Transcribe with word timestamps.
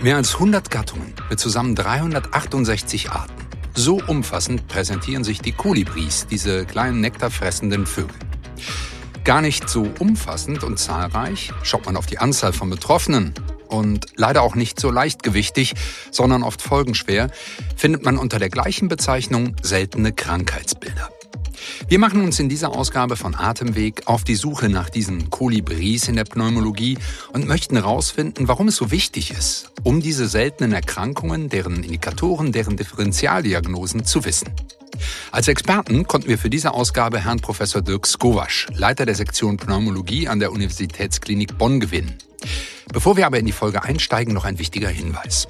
Mehr 0.00 0.14
als 0.14 0.34
100 0.34 0.70
Gattungen 0.70 1.12
mit 1.28 1.40
zusammen 1.40 1.74
368 1.74 3.10
Arten. 3.10 3.34
So 3.74 4.00
umfassend 4.06 4.68
präsentieren 4.68 5.24
sich 5.24 5.40
die 5.40 5.50
Kolibris, 5.50 6.28
diese 6.30 6.64
kleinen 6.66 7.00
nektarfressenden 7.00 7.84
Vögel. 7.84 8.14
Gar 9.24 9.40
nicht 9.40 9.68
so 9.68 9.90
umfassend 9.98 10.62
und 10.62 10.78
zahlreich, 10.78 11.52
schaut 11.64 11.86
man 11.86 11.96
auf 11.96 12.06
die 12.06 12.18
Anzahl 12.18 12.52
von 12.52 12.70
Betroffenen 12.70 13.34
und 13.66 14.06
leider 14.14 14.42
auch 14.42 14.54
nicht 14.54 14.78
so 14.78 14.92
leichtgewichtig, 14.92 15.74
sondern 16.12 16.44
oft 16.44 16.62
folgenschwer, 16.62 17.28
findet 17.76 18.04
man 18.04 18.18
unter 18.18 18.38
der 18.38 18.50
gleichen 18.50 18.86
Bezeichnung 18.86 19.56
seltene 19.62 20.12
Krankheitsbilder. 20.12 21.10
Wir 21.86 21.98
machen 21.98 22.22
uns 22.22 22.40
in 22.40 22.48
dieser 22.48 22.74
Ausgabe 22.74 23.16
von 23.16 23.34
Atemweg 23.34 24.02
auf 24.06 24.24
die 24.24 24.34
Suche 24.34 24.68
nach 24.68 24.90
diesen 24.90 25.30
Kolibris 25.30 26.08
in 26.08 26.16
der 26.16 26.24
Pneumologie 26.24 26.98
und 27.32 27.46
möchten 27.46 27.76
herausfinden, 27.76 28.48
warum 28.48 28.68
es 28.68 28.76
so 28.76 28.90
wichtig 28.90 29.30
ist, 29.30 29.70
um 29.84 30.00
diese 30.00 30.28
seltenen 30.28 30.72
Erkrankungen, 30.72 31.48
deren 31.48 31.84
Indikatoren, 31.84 32.52
deren 32.52 32.76
Differentialdiagnosen 32.76 34.04
zu 34.04 34.24
wissen. 34.24 34.48
Als 35.30 35.48
Experten 35.48 36.06
konnten 36.06 36.28
wir 36.28 36.38
für 36.38 36.50
diese 36.50 36.72
Ausgabe 36.72 37.24
Herrn 37.24 37.40
Professor 37.40 37.80
Dirk 37.80 38.06
Skowasch, 38.06 38.66
Leiter 38.74 39.06
der 39.06 39.14
Sektion 39.14 39.56
Pneumologie 39.56 40.28
an 40.28 40.40
der 40.40 40.52
Universitätsklinik 40.52 41.56
Bonn, 41.58 41.80
gewinnen. 41.80 42.18
Bevor 42.92 43.16
wir 43.16 43.26
aber 43.26 43.38
in 43.38 43.46
die 43.46 43.52
Folge 43.52 43.82
einsteigen, 43.84 44.34
noch 44.34 44.44
ein 44.44 44.58
wichtiger 44.58 44.88
Hinweis. 44.88 45.46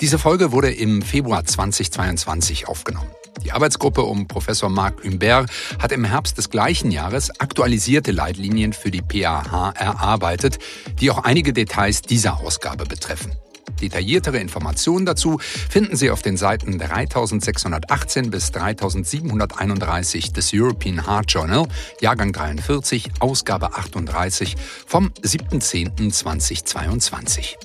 Diese 0.00 0.18
Folge 0.18 0.52
wurde 0.52 0.72
im 0.72 1.02
Februar 1.02 1.44
2022 1.44 2.68
aufgenommen. 2.68 3.10
Die 3.44 3.52
Arbeitsgruppe 3.52 4.02
um 4.02 4.26
Professor 4.26 4.68
Marc 4.68 5.04
Humbert 5.04 5.50
hat 5.80 5.92
im 5.92 6.04
Herbst 6.04 6.38
des 6.38 6.50
gleichen 6.50 6.90
Jahres 6.90 7.40
aktualisierte 7.40 8.12
Leitlinien 8.12 8.72
für 8.72 8.90
die 8.90 9.02
PAH 9.02 9.72
erarbeitet, 9.76 10.58
die 11.00 11.10
auch 11.10 11.24
einige 11.24 11.52
Details 11.52 12.02
dieser 12.02 12.40
Ausgabe 12.40 12.84
betreffen. 12.84 13.32
Detailliertere 13.80 14.38
Informationen 14.38 15.06
dazu 15.06 15.38
finden 15.70 15.96
Sie 15.96 16.10
auf 16.10 16.20
den 16.22 16.36
Seiten 16.36 16.78
3618 16.78 18.30
bis 18.30 18.52
3731 18.52 20.32
des 20.32 20.50
European 20.52 21.06
Heart 21.06 21.32
Journal, 21.32 21.66
Jahrgang 22.00 22.32
43, 22.32 23.10
Ausgabe 23.20 23.74
38 23.74 24.56
vom 24.86 25.10
7.10.2022. 25.22 27.56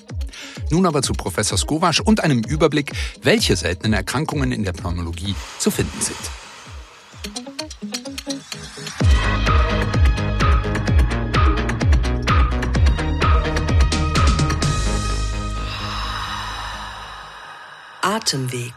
Nun 0.70 0.86
aber 0.86 1.02
zu 1.02 1.12
Professor 1.12 1.58
Skowasch 1.58 2.00
und 2.00 2.20
einem 2.20 2.40
Überblick, 2.40 2.92
welche 3.22 3.56
seltenen 3.56 3.92
Erkrankungen 3.92 4.52
in 4.52 4.64
der 4.64 4.72
Pneumologie 4.72 5.34
zu 5.58 5.70
finden 5.70 6.00
sind. 6.00 6.16
Atemweg. 18.24 18.72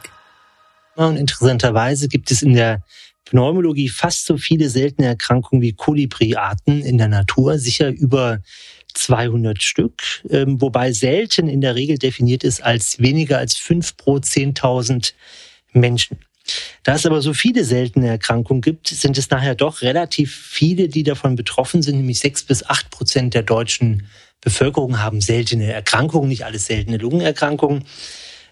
Und 0.96 1.16
interessanterweise 1.16 2.10
gibt 2.10 2.32
es 2.32 2.42
in 2.42 2.54
der 2.54 2.82
Pneumologie 3.26 3.90
fast 3.90 4.26
so 4.26 4.38
viele 4.38 4.70
seltene 4.70 5.08
Erkrankungen 5.08 5.62
wie 5.62 5.74
Kolibri-Arten 5.74 6.82
in 6.82 6.98
der 6.98 7.08
Natur, 7.08 7.58
sicher 7.58 7.90
über 7.90 8.40
200 8.94 9.62
Stück, 9.62 10.02
ähm, 10.30 10.60
wobei 10.62 10.92
selten 10.92 11.48
in 11.48 11.62
der 11.62 11.76
Regel 11.76 11.98
definiert 11.98 12.44
ist 12.44 12.64
als 12.64 13.00
weniger 13.00 13.38
als 13.38 13.56
5 13.56 13.96
pro 13.96 14.18
10.000 14.18 15.14
Menschen. 15.72 16.18
Da 16.84 16.96
es 16.96 17.06
aber 17.06 17.22
so 17.22 17.34
viele 17.34 17.64
seltene 17.64 18.08
Erkrankungen 18.08 18.62
gibt, 18.62 18.88
sind 18.88 19.18
es 19.18 19.30
nachher 19.30 19.56
doch 19.56 19.82
relativ 19.82 20.34
viele, 20.34 20.88
die 20.88 21.04
davon 21.04 21.36
betroffen 21.36 21.82
sind, 21.82 21.98
nämlich 21.98 22.20
6 22.20 22.44
bis 22.44 22.66
8 22.66 22.90
Prozent 22.90 23.34
der 23.34 23.44
deutschen 23.44 24.08
Bevölkerung 24.42 25.00
haben 25.00 25.20
seltene 25.20 25.72
Erkrankungen, 25.72 26.30
nicht 26.30 26.46
alles 26.46 26.66
seltene 26.66 26.98
Lungenerkrankungen, 26.98 27.84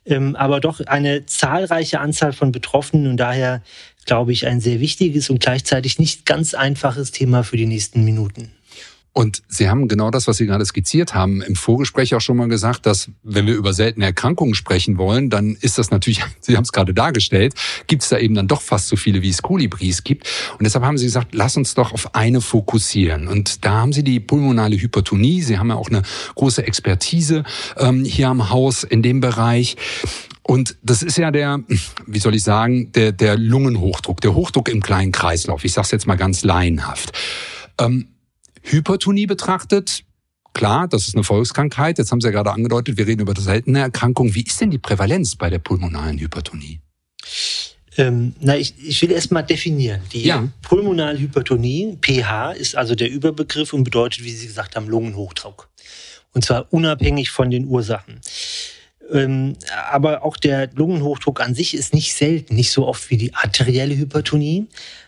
ähm, 0.06 0.36
aber 0.36 0.60
doch 0.60 0.80
eine 0.82 1.26
zahlreiche 1.26 2.00
Anzahl 2.00 2.34
von 2.34 2.52
Betroffenen 2.52 3.08
und 3.08 3.18
daher 3.18 3.62
glaube 4.06 4.32
ich 4.32 4.48
ein 4.48 4.62
sehr 4.62 4.80
wichtiges 4.80 5.30
und 5.30 5.40
gleichzeitig 5.40 6.00
nicht 6.00 6.26
ganz 6.26 6.54
einfaches 6.54 7.12
Thema 7.12 7.44
für 7.44 7.58
die 7.58 7.66
nächsten 7.66 8.04
Minuten. 8.04 8.55
Und 9.18 9.44
Sie 9.48 9.70
haben 9.70 9.88
genau 9.88 10.12
das, 10.12 10.28
was 10.28 10.36
Sie 10.36 10.46
gerade 10.46 10.66
skizziert 10.66 11.16
haben, 11.16 11.42
im 11.42 11.56
Vorgespräch 11.56 12.14
auch 12.16 12.20
schon 12.20 12.36
mal 12.36 12.50
gesagt, 12.50 12.86
dass 12.86 13.10
wenn 13.24 13.48
wir 13.48 13.56
über 13.56 13.72
seltene 13.72 14.06
Erkrankungen 14.06 14.56
sprechen 14.56 14.98
wollen, 14.98 15.30
dann 15.30 15.56
ist 15.62 15.78
das 15.78 15.90
natürlich, 15.90 16.22
Sie 16.42 16.58
haben 16.58 16.64
es 16.64 16.74
gerade 16.74 16.94
dargestellt, 16.94 17.54
gibt 17.88 18.04
es 18.04 18.10
da 18.10 18.18
eben 18.18 18.36
dann 18.36 18.50
doch 18.50 18.62
fast 18.62 18.90
so 18.90 18.98
viele, 18.98 19.22
wie 19.22 19.30
es 19.30 19.42
Kolibris 19.42 20.04
gibt. 20.04 20.28
Und 20.60 20.66
deshalb 20.66 20.84
haben 20.84 20.98
Sie 20.98 21.06
gesagt, 21.06 21.34
lass 21.34 21.56
uns 21.56 21.76
doch 21.76 21.94
auf 21.94 22.14
eine 22.14 22.42
fokussieren. 22.42 23.30
Und 23.30 23.64
da 23.64 23.76
haben 23.76 23.94
Sie 23.94 24.04
die 24.04 24.20
pulmonale 24.20 24.76
Hypertonie. 24.76 25.42
Sie 25.44 25.58
haben 25.58 25.70
ja 25.70 25.76
auch 25.76 25.90
eine 25.90 26.02
große 26.36 26.68
Expertise 26.68 27.46
ähm, 27.78 28.04
hier 28.04 28.28
am 28.28 28.50
Haus 28.50 28.84
in 28.84 29.02
dem 29.02 29.22
Bereich. 29.22 29.78
Und 30.44 30.76
das 30.84 31.04
ist 31.04 31.18
ja 31.18 31.32
der, 31.32 31.62
wie 32.06 32.20
soll 32.20 32.36
ich 32.36 32.44
sagen, 32.44 32.92
der, 32.92 33.14
der 33.14 33.38
Lungenhochdruck, 33.38 34.20
der 34.20 34.36
Hochdruck 34.36 34.68
im 34.68 34.82
kleinen 34.82 35.14
Kreislauf. 35.14 35.64
Ich 35.64 35.72
sage 35.72 35.86
es 35.86 35.92
jetzt 35.92 36.06
mal 36.06 36.18
ganz 36.18 36.44
laienhaft. 36.44 37.14
Ähm, 37.80 38.10
Hypertonie 38.66 39.28
betrachtet, 39.28 40.04
klar, 40.54 40.88
das 40.88 41.08
ist 41.08 41.16
eine 41.16 41.24
Volkskrankheit. 41.24 41.98
Jetzt 41.98 42.12
haben 42.12 42.22
Sie 42.22 42.28
ja 42.28 42.32
gerade 42.32 42.52
angedeutet, 42.52 42.98
wir 42.98 43.06
reden 43.06 43.22
über 43.22 43.40
seltene 43.40 43.80
Erkrankungen. 43.80 44.34
Wie 44.34 44.44
ist 44.44 44.60
denn 44.60 44.72
die 44.72 44.80
Prävalenz 44.80 45.36
bei 45.36 45.50
der 45.50 45.60
pulmonalen 45.60 46.18
Hypertonie? 46.18 46.80
Ähm, 47.98 48.36
na, 48.42 48.58
ich, 48.58 48.74
ich 48.84 49.02
will 49.02 49.12
erst 49.12 49.32
mal 49.32 49.44
definieren. 49.44 50.02
Die 50.12 50.24
ja. 50.24 50.48
pulmonale 50.62 51.20
Hypertonie, 51.20 51.98
pH, 52.02 52.52
ist 52.52 52.76
also 52.76 52.96
der 52.96 53.10
Überbegriff 53.10 53.74
und 53.74 53.84
bedeutet, 53.84 54.24
wie 54.24 54.32
Sie 54.32 54.48
gesagt 54.48 54.76
haben, 54.76 54.88
Lungenhochdruck. 54.88 55.70
Und 56.34 56.44
zwar 56.44 56.74
unabhängig 56.74 57.30
von 57.30 57.50
den 57.50 57.66
Ursachen. 57.68 58.20
Ähm, 59.12 59.56
aber 59.92 60.26
auch 60.26 60.36
der 60.36 60.70
Lungenhochdruck 60.74 61.40
an 61.40 61.54
sich 61.54 61.74
ist 61.74 61.94
nicht 61.94 62.16
selten, 62.16 62.56
nicht 62.56 62.72
so 62.72 62.88
oft 62.88 63.10
wie 63.10 63.18
die 63.18 63.34
arterielle 63.34 63.96
Hypertonie. 63.96 64.68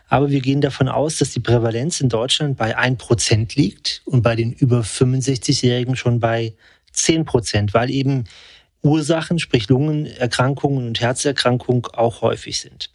Aber 0.09 0.29
wir 0.29 0.39
gehen 0.39 0.61
davon 0.61 0.87
aus, 0.87 1.17
dass 1.17 1.31
die 1.31 1.39
Prävalenz 1.39 1.99
in 1.99 2.09
Deutschland 2.09 2.57
bei 2.57 2.77
1% 2.77 3.55
liegt 3.55 4.01
und 4.05 4.21
bei 4.21 4.35
den 4.35 4.53
über 4.53 4.81
65-Jährigen 4.81 5.95
schon 5.95 6.19
bei 6.19 6.53
10%, 6.93 7.73
weil 7.73 7.89
eben 7.89 8.25
Ursachen, 8.81 9.39
sprich 9.39 9.67
Lungenerkrankungen 9.69 10.87
und 10.87 11.01
Herzerkrankungen 11.01 11.85
auch 11.93 12.21
häufig 12.21 12.59
sind. 12.59 12.89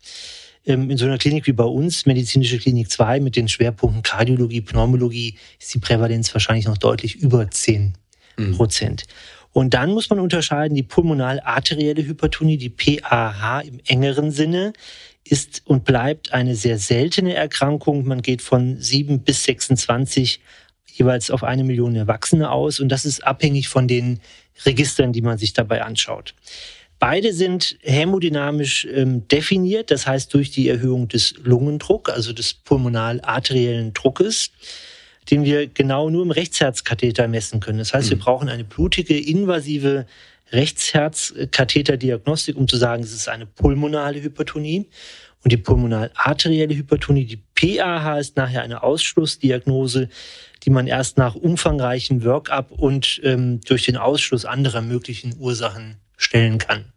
Ähm, 0.65 0.91
in 0.91 0.97
so 0.97 1.05
einer 1.05 1.19
Klinik 1.19 1.47
wie 1.47 1.53
bei 1.53 1.65
uns, 1.65 2.07
medizinische 2.07 2.59
Klinik 2.59 2.91
2 2.91 3.21
mit 3.21 3.37
den 3.37 3.49
Schwerpunkten 3.49 4.03
Kardiologie, 4.03 4.61
Pneumologie, 4.61 5.37
ist 5.61 5.75
die 5.75 5.81
Prävalenz 5.81 6.33
wahrscheinlich 6.35 6.67
noch 6.67 6.79
deutlich 6.79 7.17
über 7.17 7.51
10 7.51 7.95
Prozent. 8.57 9.05
Mhm. 9.07 9.13
Und 9.53 9.75
dann 9.75 9.91
muss 9.91 10.09
man 10.09 10.19
unterscheiden 10.19 10.75
die 10.75 10.83
pulmonal-arterielle 10.83 12.07
Hypertonie, 12.07 12.57
die 12.57 12.71
PAH 12.71 13.61
im 13.61 13.81
engeren 13.87 14.31
Sinne, 14.31 14.73
ist 15.25 15.63
und 15.65 15.85
bleibt 15.85 16.33
eine 16.33 16.55
sehr 16.55 16.79
seltene 16.79 17.35
Erkrankung. 17.35 18.07
Man 18.07 18.23
geht 18.23 18.43
von 18.43 18.81
7 18.81 19.21
bis 19.21 19.45
26 19.45 20.41
jeweils 20.87 21.31
auf 21.31 21.43
eine 21.43 21.65
Million 21.65 21.97
Erwachsene 21.97 22.51
aus 22.51 22.81
und 22.81 22.89
das 22.89 23.05
ist 23.05 23.25
abhängig 23.25 23.69
von 23.69 23.89
den 23.89 24.21
Registern, 24.67 25.13
die 25.13 25.23
man 25.23 25.39
sich 25.39 25.53
dabei 25.53 25.83
anschaut. 25.83 26.35
Beide 26.99 27.33
sind 27.33 27.79
hämodynamisch 27.83 28.87
ähm, 28.93 29.27
definiert, 29.27 29.91
das 29.91 30.07
heißt 30.07 30.33
durch 30.35 30.53
die 30.53 30.69
Erhöhung 30.69 31.09
des 31.09 31.35
Lungendruck, 31.43 32.11
also 32.11 32.33
des 32.33 32.55
pulmonal-arteriellen 32.55 33.93
Druckes, 33.93 34.53
den 35.31 35.45
wir 35.45 35.67
genau 35.67 36.11
nur 36.11 36.23
im 36.23 36.31
Rechtsherzkatheter 36.31 37.27
messen 37.27 37.59
können. 37.59 37.79
Das 37.79 37.93
heißt, 37.93 38.11
wir 38.11 38.19
mhm. 38.19 38.21
brauchen 38.21 38.49
eine 38.49 38.63
blutige, 38.63 39.19
invasive 39.19 40.07
Rechtsherzkatheterdiagnostik, 40.53 42.57
um 42.57 42.69
zu 42.69 42.77
sagen, 42.77 43.03
es 43.03 43.13
ist 43.13 43.29
eine 43.29 43.47
pulmonale 43.47 44.23
Hypertonie. 44.23 44.89
Und 45.45 45.51
die 45.51 45.57
pulmonal-arterielle 45.57 46.77
Hypertonie, 46.77 47.25
die 47.25 47.43
PAH, 47.55 48.19
ist 48.19 48.37
nachher 48.37 48.63
eine 48.63 48.85
Ausschlussdiagnose, 48.85 50.09
die 50.63 50.71
man 50.71 50.87
erst 50.87 51.19
nach 51.19 51.35
umfangreichen 51.35 52.25
Workup 52.25 52.71
und 52.71 53.21
ähm, 53.25 53.61
durch 53.63 53.85
den 53.85 53.97
Ausschluss 53.97 54.45
anderer 54.45 54.83
möglichen 54.83 55.35
Ursachen 55.39 55.97
stellen 56.17 56.59
kann. 56.59 56.93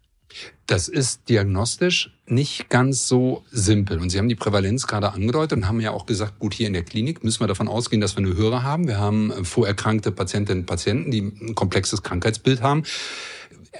Das 0.66 0.88
ist 0.88 1.28
diagnostisch 1.28 2.10
nicht 2.26 2.68
ganz 2.68 3.06
so 3.06 3.44
simpel. 3.50 3.98
Und 3.98 4.10
Sie 4.10 4.18
haben 4.18 4.28
die 4.28 4.34
Prävalenz 4.34 4.86
gerade 4.86 5.12
angedeutet 5.12 5.58
und 5.58 5.68
haben 5.68 5.80
ja 5.80 5.92
auch 5.92 6.06
gesagt, 6.06 6.38
gut, 6.38 6.54
hier 6.54 6.66
in 6.66 6.72
der 6.72 6.82
Klinik 6.82 7.22
müssen 7.22 7.40
wir 7.40 7.46
davon 7.46 7.68
ausgehen, 7.68 8.00
dass 8.00 8.16
wir 8.16 8.24
eine 8.24 8.36
höhere 8.36 8.62
haben. 8.62 8.88
Wir 8.88 8.98
haben 8.98 9.44
vorerkrankte 9.44 10.10
Patientinnen 10.10 10.62
und 10.62 10.66
Patienten, 10.66 11.10
die 11.10 11.20
ein 11.20 11.54
komplexes 11.54 12.02
Krankheitsbild 12.02 12.62
haben. 12.62 12.82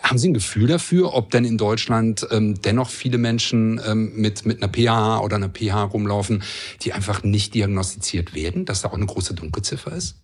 Haben 0.02 0.18
Sie 0.18 0.28
ein 0.28 0.34
Gefühl 0.34 0.66
dafür, 0.66 1.14
ob 1.14 1.30
denn 1.30 1.44
in 1.44 1.58
Deutschland 1.58 2.26
ähm, 2.30 2.60
dennoch 2.62 2.90
viele 2.90 3.18
Menschen 3.18 3.80
ähm, 3.86 4.12
mit, 4.14 4.46
mit 4.46 4.62
einer 4.62 4.72
PH 4.72 5.20
oder 5.20 5.36
einer 5.36 5.48
PH 5.48 5.84
rumlaufen, 5.84 6.42
die 6.82 6.92
einfach 6.92 7.22
nicht 7.22 7.54
diagnostiziert 7.54 8.34
werden, 8.34 8.64
dass 8.64 8.82
da 8.82 8.88
auch 8.88 8.94
eine 8.94 9.06
große 9.06 9.34
Dunkelziffer 9.34 9.92
ist? 9.92 10.16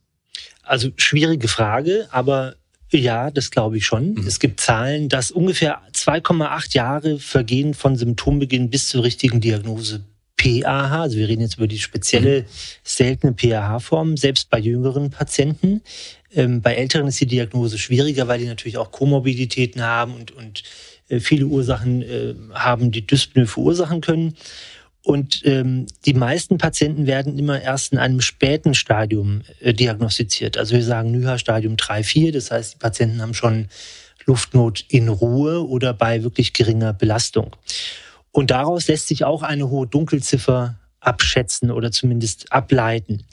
Also 0.62 0.90
schwierige 0.96 1.48
Frage, 1.48 2.08
aber 2.10 2.54
ja, 2.90 3.30
das 3.30 3.50
glaube 3.50 3.78
ich 3.78 3.86
schon. 3.86 4.14
Mhm. 4.14 4.26
Es 4.26 4.38
gibt 4.38 4.60
Zahlen, 4.60 5.08
dass 5.08 5.30
ungefähr 5.30 5.80
2,8 5.92 6.74
Jahre 6.74 7.18
vergehen 7.18 7.74
von 7.74 7.96
Symptombeginn 7.96 8.70
bis 8.70 8.88
zur 8.88 9.04
richtigen 9.04 9.40
Diagnose 9.40 10.04
PAH, 10.36 11.02
also 11.02 11.18
wir 11.18 11.28
reden 11.28 11.42
jetzt 11.42 11.56
über 11.56 11.68
die 11.68 11.78
spezielle 11.78 12.42
mhm. 12.42 12.46
seltene 12.82 13.32
PAH-Form, 13.32 14.16
selbst 14.16 14.50
bei 14.50 14.58
jüngeren 14.58 15.10
Patienten. 15.10 15.82
Ähm, 16.34 16.62
bei 16.62 16.74
Älteren 16.74 17.06
ist 17.08 17.20
die 17.20 17.26
Diagnose 17.26 17.78
schwieriger, 17.78 18.28
weil 18.28 18.38
die 18.38 18.46
natürlich 18.46 18.78
auch 18.78 18.90
Komorbiditäten 18.90 19.82
haben 19.82 20.14
und, 20.14 20.30
und 20.30 20.62
äh, 21.08 21.20
viele 21.20 21.46
Ursachen 21.46 22.02
äh, 22.02 22.34
haben, 22.54 22.90
die 22.90 23.06
Dyspnoe 23.06 23.46
verursachen 23.46 24.00
können. 24.00 24.34
Und 25.04 25.42
ähm, 25.44 25.86
die 26.06 26.14
meisten 26.14 26.58
Patienten 26.58 27.06
werden 27.06 27.38
immer 27.38 27.60
erst 27.60 27.92
in 27.92 27.98
einem 27.98 28.20
späten 28.20 28.74
Stadium 28.74 29.42
äh, 29.60 29.74
diagnostiziert. 29.74 30.56
Also 30.56 30.74
wir 30.74 30.84
sagen 30.84 31.10
NYHA-Stadium 31.10 31.76
3, 31.76 32.04
4. 32.04 32.32
Das 32.32 32.50
heißt, 32.50 32.74
die 32.74 32.78
Patienten 32.78 33.20
haben 33.20 33.34
schon 33.34 33.68
Luftnot 34.24 34.84
in 34.88 35.08
Ruhe 35.08 35.66
oder 35.66 35.92
bei 35.92 36.22
wirklich 36.22 36.52
geringer 36.52 36.92
Belastung. 36.92 37.56
Und 38.30 38.50
daraus 38.52 38.86
lässt 38.86 39.08
sich 39.08 39.24
auch 39.24 39.42
eine 39.42 39.68
hohe 39.68 39.88
Dunkelziffer 39.88 40.76
abschätzen 41.00 41.72
oder 41.72 41.90
zumindest 41.90 42.52
ableiten. 42.52 43.24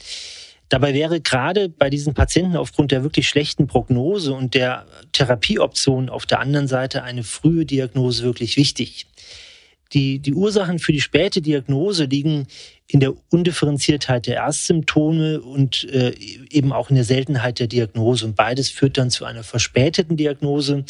Dabei 0.70 0.94
wäre 0.94 1.20
gerade 1.20 1.68
bei 1.68 1.90
diesen 1.90 2.14
Patienten 2.14 2.56
aufgrund 2.56 2.92
der 2.92 3.02
wirklich 3.02 3.28
schlechten 3.28 3.66
Prognose 3.66 4.32
und 4.32 4.54
der 4.54 4.86
Therapieoption 5.12 6.08
auf 6.08 6.26
der 6.26 6.38
anderen 6.38 6.68
Seite 6.68 7.02
eine 7.02 7.24
frühe 7.24 7.66
Diagnose 7.66 8.22
wirklich 8.22 8.56
wichtig. 8.56 9.06
Die, 9.92 10.20
die 10.20 10.32
Ursachen 10.32 10.78
für 10.78 10.92
die 10.92 11.00
späte 11.00 11.42
Diagnose 11.42 12.04
liegen 12.04 12.46
in 12.86 13.00
der 13.00 13.14
Undifferenziertheit 13.32 14.28
der 14.28 14.36
Erstsymptome 14.36 15.40
und 15.40 15.84
äh, 15.90 16.14
eben 16.50 16.72
auch 16.72 16.88
in 16.88 16.94
der 16.94 17.04
Seltenheit 17.04 17.58
der 17.58 17.66
Diagnose. 17.66 18.24
Und 18.26 18.36
beides 18.36 18.70
führt 18.70 18.96
dann 18.96 19.10
zu 19.10 19.24
einer 19.24 19.42
verspäteten 19.42 20.16
Diagnose, 20.16 20.84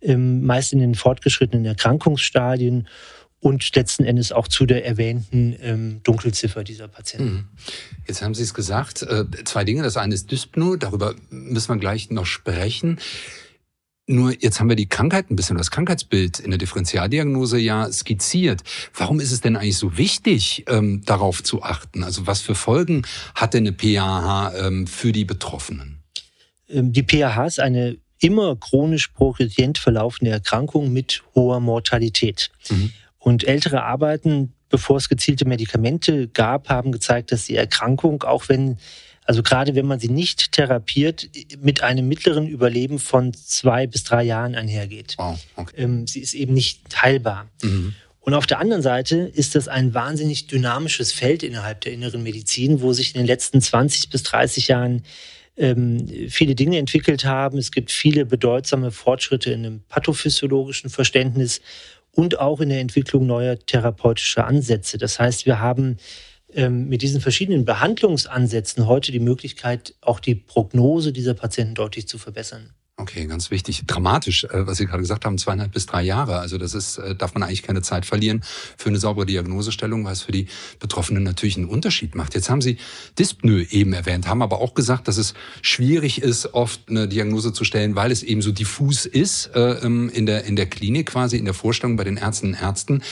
ähm, 0.00 0.46
meist 0.46 0.72
in 0.72 0.78
den 0.78 0.94
fortgeschrittenen 0.94 1.66
Erkrankungsstadien 1.66 2.86
und 3.40 3.74
letzten 3.74 4.04
Endes 4.04 4.32
auch 4.32 4.48
zu 4.48 4.66
der 4.66 4.84
erwähnten 4.84 5.56
ähm, 5.60 6.00
Dunkelziffer 6.02 6.64
dieser 6.64 6.88
Patienten. 6.88 7.32
Mhm. 7.32 7.48
Jetzt 8.06 8.22
haben 8.22 8.34
Sie 8.34 8.42
es 8.42 8.54
gesagt, 8.54 9.02
äh, 9.02 9.24
zwei 9.44 9.64
Dinge. 9.64 9.82
Das 9.82 9.96
eine 9.96 10.14
ist 10.14 10.30
Dyspnoe, 10.30 10.76
darüber 10.76 11.14
müssen 11.30 11.68
wir 11.68 11.78
gleich 11.78 12.10
noch 12.10 12.26
sprechen. 12.26 12.98
Nur 14.10 14.32
jetzt 14.42 14.58
haben 14.58 14.70
wir 14.70 14.76
die 14.76 14.88
Krankheit 14.88 15.30
ein 15.30 15.36
bisschen, 15.36 15.58
das 15.58 15.70
Krankheitsbild 15.70 16.40
in 16.40 16.50
der 16.50 16.58
Differentialdiagnose 16.58 17.58
ja 17.58 17.92
skizziert. 17.92 18.62
Warum 18.94 19.20
ist 19.20 19.32
es 19.32 19.42
denn 19.42 19.54
eigentlich 19.54 19.76
so 19.76 19.98
wichtig, 19.98 20.64
ähm, 20.66 21.02
darauf 21.04 21.44
zu 21.44 21.62
achten? 21.62 22.02
Also 22.02 22.26
was 22.26 22.40
für 22.40 22.54
Folgen 22.54 23.02
hat 23.34 23.52
denn 23.52 23.66
eine 23.66 23.72
PAH 23.72 24.54
ähm, 24.56 24.86
für 24.86 25.12
die 25.12 25.26
Betroffenen? 25.26 26.02
Ähm, 26.70 26.92
die 26.92 27.02
PAH 27.02 27.46
ist 27.46 27.60
eine 27.60 27.98
immer 28.18 28.56
chronisch 28.56 29.08
progredient 29.08 29.76
verlaufende 29.76 30.30
Erkrankung 30.30 30.90
mit 30.90 31.22
hoher 31.34 31.60
Mortalität. 31.60 32.50
Mhm. 32.70 32.92
Und 33.28 33.44
ältere 33.44 33.82
Arbeiten, 33.82 34.54
bevor 34.70 34.96
es 34.96 35.10
gezielte 35.10 35.44
Medikamente 35.44 36.28
gab, 36.28 36.70
haben 36.70 36.92
gezeigt, 36.92 37.30
dass 37.30 37.44
die 37.44 37.56
Erkrankung, 37.56 38.22
auch 38.22 38.48
wenn 38.48 38.78
also 39.26 39.42
gerade 39.42 39.74
wenn 39.74 39.84
man 39.84 40.00
sie 40.00 40.08
nicht 40.08 40.52
therapiert, 40.52 41.28
mit 41.60 41.82
einem 41.82 42.08
mittleren 42.08 42.48
Überleben 42.48 42.98
von 42.98 43.34
zwei 43.34 43.86
bis 43.86 44.02
drei 44.04 44.22
Jahren 44.22 44.54
einhergeht. 44.54 45.16
Wow, 45.18 45.38
okay. 45.56 45.74
Ähm, 45.76 46.06
sie 46.06 46.20
ist 46.20 46.32
eben 46.32 46.54
nicht 46.54 47.02
heilbar. 47.02 47.50
Mhm. 47.62 47.94
Und 48.20 48.32
auf 48.32 48.46
der 48.46 48.60
anderen 48.60 48.80
Seite 48.80 49.18
ist 49.18 49.54
das 49.54 49.68
ein 49.68 49.92
wahnsinnig 49.92 50.46
dynamisches 50.46 51.12
Feld 51.12 51.42
innerhalb 51.42 51.82
der 51.82 51.92
inneren 51.92 52.22
Medizin, 52.22 52.80
wo 52.80 52.94
sich 52.94 53.14
in 53.14 53.20
den 53.20 53.26
letzten 53.26 53.60
20 53.60 54.08
bis 54.08 54.22
30 54.22 54.68
Jahren 54.68 55.02
ähm, 55.58 56.08
viele 56.30 56.54
Dinge 56.54 56.78
entwickelt 56.78 57.26
haben. 57.26 57.58
Es 57.58 57.72
gibt 57.72 57.90
viele 57.90 58.24
bedeutsame 58.24 58.90
Fortschritte 58.92 59.50
in 59.50 59.66
einem 59.66 59.80
pathophysiologischen 59.90 60.88
Verständnis 60.88 61.60
und 62.18 62.40
auch 62.40 62.60
in 62.60 62.68
der 62.68 62.80
Entwicklung 62.80 63.28
neuer 63.28 63.60
therapeutischer 63.60 64.44
Ansätze. 64.44 64.98
Das 64.98 65.20
heißt, 65.20 65.46
wir 65.46 65.60
haben 65.60 65.98
ähm, 66.52 66.88
mit 66.88 67.02
diesen 67.02 67.20
verschiedenen 67.20 67.64
Behandlungsansätzen 67.64 68.88
heute 68.88 69.12
die 69.12 69.20
Möglichkeit, 69.20 69.94
auch 70.00 70.18
die 70.18 70.34
Prognose 70.34 71.12
dieser 71.12 71.34
Patienten 71.34 71.76
deutlich 71.76 72.08
zu 72.08 72.18
verbessern. 72.18 72.74
Okay, 73.00 73.26
ganz 73.26 73.52
wichtig. 73.52 73.84
Dramatisch, 73.86 74.42
äh, 74.42 74.66
was 74.66 74.78
Sie 74.78 74.86
gerade 74.86 75.02
gesagt 75.02 75.24
haben, 75.24 75.38
zweieinhalb 75.38 75.70
bis 75.70 75.86
drei 75.86 76.02
Jahre. 76.02 76.40
Also 76.40 76.58
das 76.58 76.74
ist, 76.74 76.98
äh, 76.98 77.14
darf 77.14 77.32
man 77.32 77.44
eigentlich 77.44 77.62
keine 77.62 77.80
Zeit 77.80 78.04
verlieren 78.04 78.42
für 78.76 78.88
eine 78.88 78.98
saubere 78.98 79.24
Diagnosestellung, 79.24 80.04
weil 80.04 80.14
es 80.14 80.22
für 80.22 80.32
die 80.32 80.48
Betroffenen 80.80 81.22
natürlich 81.22 81.56
einen 81.56 81.68
Unterschied 81.68 82.16
macht. 82.16 82.34
Jetzt 82.34 82.50
haben 82.50 82.60
Sie 82.60 82.76
Dyspnoe 83.16 83.62
eben 83.70 83.92
erwähnt, 83.92 84.26
haben 84.26 84.42
aber 84.42 84.60
auch 84.60 84.74
gesagt, 84.74 85.06
dass 85.06 85.16
es 85.16 85.34
schwierig 85.62 86.22
ist, 86.22 86.54
oft 86.54 86.88
eine 86.88 87.06
Diagnose 87.06 87.52
zu 87.52 87.62
stellen, 87.62 87.94
weil 87.94 88.10
es 88.10 88.24
eben 88.24 88.42
so 88.42 88.50
diffus 88.50 89.06
ist 89.06 89.54
äh, 89.54 89.74
ähm, 89.84 90.10
in 90.12 90.26
der 90.26 90.44
in 90.44 90.56
der 90.56 90.66
Klinik 90.66 91.06
quasi 91.06 91.36
in 91.36 91.44
der 91.44 91.54
Vorstellung 91.54 91.96
bei 91.96 92.02
den 92.02 92.16
Ärztinnen 92.16 92.56
und 92.56 92.60
Ärzten. 92.60 93.02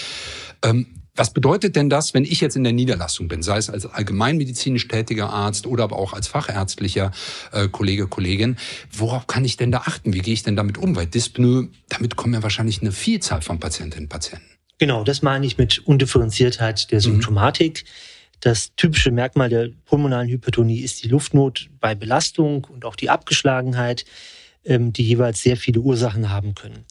Was 1.17 1.33
bedeutet 1.33 1.77
denn 1.77 1.89
das, 1.89 2.15
wenn 2.15 2.25
ich 2.25 2.41
jetzt 2.41 2.57
in 2.57 2.65
der 2.65 2.75
Niederlassung 2.75 3.27
bin, 3.29 3.43
sei 3.43 3.57
es 3.57 3.71
als 3.71 3.87
allgemeinmedizinisch 3.87 4.87
tätiger 4.87 5.31
Arzt 5.31 5.67
oder 5.67 5.85
aber 5.85 5.99
auch 5.99 6.13
als 6.13 6.29
fachärztlicher 6.29 7.11
äh, 7.53 7.69
Kollege, 7.69 8.07
Kollegin? 8.07 8.57
Worauf 8.93 9.27
kann 9.27 9.45
ich 9.45 9.57
denn 9.57 9.73
da 9.73 9.79
achten? 9.79 10.13
Wie 10.13 10.21
gehe 10.21 10.35
ich 10.35 10.43
denn 10.43 10.57
damit 10.57 10.79
um? 10.79 10.95
Weil 10.95 11.07
Dyspnoe, 11.07 11.69
damit 11.89 12.17
kommen 12.17 12.35
ja 12.35 12.43
wahrscheinlich 12.43 12.83
eine 12.83 12.93
Vielzahl 12.93 13.41
von 13.41 13.59
Patientinnen 13.59 14.05
und 14.05 14.09
Patienten. 14.11 14.47
Genau, 14.79 15.05
das 15.05 15.23
meine 15.23 15.47
ich 15.47 15.57
mit 15.57 15.79
Undifferenziertheit 15.87 16.91
der 16.91 16.99
mhm. 16.99 17.05
Symptomatik. 17.05 17.85
Mhm. 17.85 17.89
Das 18.41 18.75
typische 18.77 19.11
Merkmal 19.11 19.49
der 19.49 19.71
pulmonalen 19.87 20.29
Hypertonie 20.29 20.81
ist 20.81 21.03
die 21.03 21.09
Luftnot 21.09 21.71
bei 21.81 21.95
Belastung 21.95 22.65
und 22.65 22.85
auch 22.85 22.97
die 22.97 23.09
Abgeschlagenheit, 23.09 24.05
ähm, 24.65 24.93
die 24.93 25.05
jeweils 25.05 25.41
sehr 25.41 25.57
viele 25.57 25.81
Ursachen 25.81 26.31
haben 26.31 26.55
können. 26.55 26.85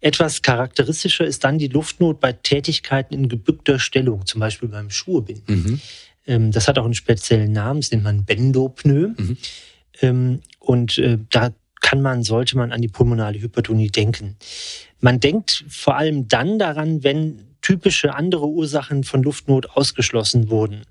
Etwas 0.00 0.42
charakteristischer 0.42 1.26
ist 1.26 1.44
dann 1.44 1.58
die 1.58 1.68
Luftnot 1.68 2.20
bei 2.20 2.32
Tätigkeiten 2.32 3.14
in 3.14 3.28
gebückter 3.28 3.78
Stellung, 3.78 4.26
zum 4.26 4.40
Beispiel 4.40 4.68
beim 4.68 4.90
Schuhebinden. 4.90 5.62
Mhm. 5.62 5.80
Ähm, 6.26 6.52
das 6.52 6.68
hat 6.68 6.78
auch 6.78 6.84
einen 6.84 6.94
speziellen 6.94 7.52
Namen, 7.52 7.80
das 7.80 7.90
nennt 7.90 8.04
man 8.04 8.24
Bendopneu. 8.24 9.08
Mhm. 9.16 9.36
Ähm, 10.00 10.40
und 10.60 10.98
äh, 10.98 11.18
da 11.30 11.52
kann 11.80 12.02
man, 12.02 12.22
sollte 12.22 12.56
man 12.56 12.72
an 12.72 12.82
die 12.82 12.88
pulmonale 12.88 13.40
Hypertonie 13.40 13.88
denken. 13.88 14.36
Man 15.00 15.20
denkt 15.20 15.64
vor 15.68 15.96
allem 15.96 16.28
dann 16.28 16.58
daran, 16.58 17.02
wenn 17.02 17.44
typische 17.60 18.14
andere 18.14 18.46
Ursachen 18.46 19.04
von 19.04 19.22
Luftnot 19.22 19.70
ausgeschlossen 19.70 20.50
wurden. 20.50 20.82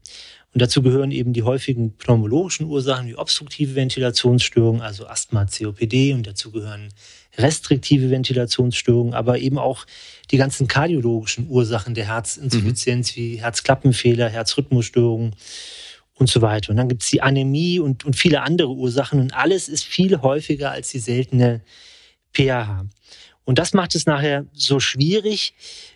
Und 0.53 0.61
dazu 0.61 0.81
gehören 0.81 1.11
eben 1.11 1.33
die 1.33 1.43
häufigen 1.43 1.95
pneumologischen 1.97 2.65
Ursachen 2.65 3.07
wie 3.07 3.15
obstruktive 3.15 3.75
Ventilationsstörungen, 3.75 4.81
also 4.81 5.07
Asthma, 5.07 5.45
COPD. 5.45 6.13
Und 6.13 6.25
dazu 6.25 6.51
gehören 6.51 6.89
restriktive 7.37 8.09
Ventilationsstörungen, 8.09 9.13
aber 9.13 9.39
eben 9.39 9.57
auch 9.57 9.85
die 10.31 10.37
ganzen 10.37 10.67
kardiologischen 10.67 11.47
Ursachen 11.49 11.93
der 11.93 12.07
Herzinsuffizienz 12.07 13.11
mhm. 13.11 13.21
wie 13.21 13.35
Herzklappenfehler, 13.41 14.29
Herzrhythmusstörungen 14.29 15.35
und 16.15 16.29
so 16.29 16.41
weiter. 16.41 16.71
Und 16.71 16.77
dann 16.77 16.89
gibt 16.89 17.03
es 17.03 17.09
die 17.09 17.21
Anämie 17.21 17.79
und, 17.79 18.05
und 18.05 18.15
viele 18.15 18.41
andere 18.41 18.69
Ursachen. 18.69 19.19
Und 19.19 19.33
alles 19.33 19.69
ist 19.69 19.85
viel 19.85 20.21
häufiger 20.21 20.71
als 20.71 20.89
die 20.89 20.99
seltene 20.99 21.61
PAH. 22.33 22.85
Und 23.45 23.59
das 23.59 23.73
macht 23.73 23.95
es 23.95 24.05
nachher 24.05 24.45
so 24.53 24.79
schwierig. 24.79 25.53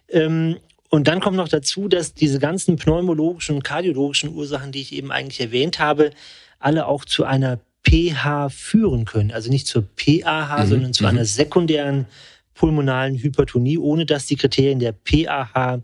Ähm, 0.09 0.57
und 0.89 1.07
dann 1.07 1.21
kommt 1.21 1.37
noch 1.37 1.49
dazu, 1.49 1.87
dass 1.87 2.13
diese 2.13 2.39
ganzen 2.39 2.75
pneumologischen 2.75 3.55
und 3.55 3.63
kardiologischen 3.63 4.33
Ursachen, 4.33 4.71
die 4.71 4.81
ich 4.81 4.93
eben 4.93 5.11
eigentlich 5.11 5.39
erwähnt 5.39 5.79
habe, 5.79 6.11
alle 6.59 6.85
auch 6.85 7.05
zu 7.05 7.23
einer 7.23 7.59
pH 7.91 8.49
führen 8.49 9.05
können. 9.05 9.31
Also 9.31 9.49
nicht 9.49 9.67
zur 9.67 9.83
PAH, 9.83 10.63
mhm. 10.63 10.69
sondern 10.69 10.93
zu 10.93 11.03
mhm. 11.03 11.09
einer 11.09 11.25
sekundären 11.25 12.05
pulmonalen 12.53 13.17
Hypertonie, 13.17 13.77
ohne 13.77 14.05
dass 14.05 14.25
die 14.27 14.35
Kriterien 14.35 14.79
der 14.79 14.93
PAH 14.93 15.81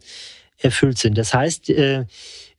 erfüllt 0.58 0.98
sind. 0.98 1.18
Das 1.18 1.34
heißt, 1.34 1.70
äh, 1.70 2.06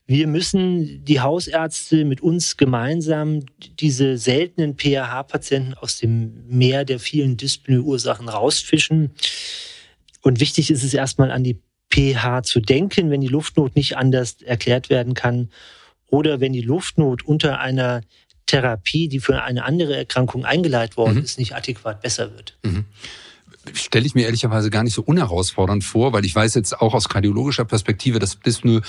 wir 0.06 0.26
müssen 0.26 1.04
die 1.04 1.20
Hausärzte 1.20 2.04
mit 2.04 2.22
uns 2.22 2.56
gemeinsam 2.56 3.44
diese 3.78 4.16
seltenen 4.16 4.76
PAH-Patienten 4.76 5.74
aus 5.74 5.98
dem 5.98 6.46
Meer 6.48 6.84
der 6.84 6.98
vielen 6.98 7.36
Dyspnoe-Ursachen 7.36 8.28
rausfischen. 8.28 9.10
Und 10.22 10.40
wichtig 10.40 10.70
ist 10.70 10.82
es 10.82 10.94
erstmal 10.94 11.30
an 11.30 11.44
die 11.44 11.58
pH 11.90 12.42
zu 12.42 12.60
denken, 12.60 13.10
wenn 13.10 13.20
die 13.20 13.28
Luftnot 13.28 13.76
nicht 13.76 13.96
anders 13.96 14.40
erklärt 14.42 14.88
werden 14.88 15.14
kann 15.14 15.50
oder 16.10 16.40
wenn 16.40 16.52
die 16.52 16.62
Luftnot 16.62 17.24
unter 17.24 17.60
einer 17.60 18.00
Therapie, 18.48 19.08
die 19.08 19.20
für 19.20 19.42
eine 19.42 19.64
andere 19.64 19.96
Erkrankung 19.96 20.44
eingeleitet 20.44 20.96
worden 20.96 21.18
mhm. 21.18 21.22
ist, 21.22 21.38
nicht 21.38 21.54
adäquat 21.54 22.02
besser 22.02 22.32
wird. 22.34 22.56
Mhm 22.64 22.84
stelle 23.74 24.06
ich 24.06 24.14
mir 24.14 24.24
ehrlicherweise 24.24 24.70
gar 24.70 24.82
nicht 24.82 24.94
so 24.94 25.02
unherausfordernd 25.02 25.84
vor, 25.84 26.14
weil 26.14 26.24
ich 26.24 26.34
weiß 26.34 26.54
jetzt 26.54 26.80
auch 26.80 26.94
aus 26.94 27.08
kardiologischer 27.08 27.66
Perspektive, 27.66 28.18
dass 28.18 28.40
Dyspnoe 28.40 28.80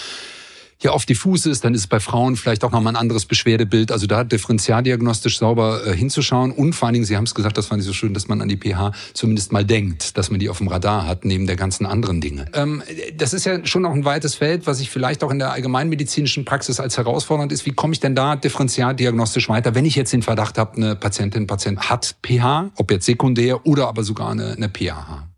ja 0.81 0.91
oft 0.91 1.09
diffus 1.09 1.45
ist, 1.45 1.65
dann 1.65 1.73
ist 1.73 1.81
es 1.81 1.87
bei 1.87 1.99
Frauen 1.99 2.35
vielleicht 2.35 2.63
auch 2.63 2.71
nochmal 2.71 2.93
ein 2.93 2.99
anderes 2.99 3.25
Beschwerdebild. 3.25 3.91
Also 3.91 4.07
da 4.07 4.23
differenzialdiagnostisch 4.23 5.37
sauber 5.37 5.85
äh, 5.85 5.95
hinzuschauen 5.95 6.51
und 6.51 6.73
vor 6.73 6.87
allen 6.87 6.93
Dingen, 6.93 7.05
Sie 7.05 7.17
haben 7.17 7.25
es 7.25 7.35
gesagt, 7.35 7.57
das 7.57 7.67
fand 7.67 7.81
ich 7.81 7.87
so 7.87 7.93
schön, 7.93 8.13
dass 8.13 8.27
man 8.27 8.41
an 8.41 8.47
die 8.47 8.57
pH 8.57 8.93
zumindest 9.13 9.51
mal 9.51 9.65
denkt, 9.65 10.17
dass 10.17 10.31
man 10.31 10.39
die 10.39 10.49
auf 10.49 10.59
dem 10.59 10.67
Radar 10.67 11.05
hat, 11.05 11.25
neben 11.25 11.47
der 11.47 11.57
ganzen 11.57 11.85
anderen 11.85 12.21
Dinge. 12.21 12.45
Ähm, 12.53 12.81
das 13.15 13.33
ist 13.33 13.45
ja 13.45 13.65
schon 13.65 13.81
noch 13.81 13.93
ein 13.93 14.05
weites 14.05 14.35
Feld, 14.35 14.67
was 14.67 14.79
ich 14.79 14.89
vielleicht 14.89 15.23
auch 15.23 15.31
in 15.31 15.39
der 15.39 15.51
allgemeinmedizinischen 15.51 16.45
Praxis 16.45 16.79
als 16.79 16.97
herausfordernd 16.97 17.51
ist. 17.51 17.65
Wie 17.65 17.71
komme 17.71 17.93
ich 17.93 17.99
denn 17.99 18.15
da 18.15 18.35
differenzialdiagnostisch 18.35 19.49
weiter, 19.49 19.75
wenn 19.75 19.85
ich 19.85 19.95
jetzt 19.95 20.13
den 20.13 20.21
Verdacht 20.21 20.57
habe, 20.57 20.77
eine 20.77 20.95
Patientin, 20.95 21.47
Patient 21.47 21.89
hat 21.89 22.15
pH, 22.25 22.71
ob 22.75 22.91
jetzt 22.91 23.05
sekundär 23.05 23.65
oder 23.65 23.87
aber 23.87 24.03
sogar 24.03 24.31
eine, 24.31 24.53
eine 24.53 24.69
pH? 24.69 25.29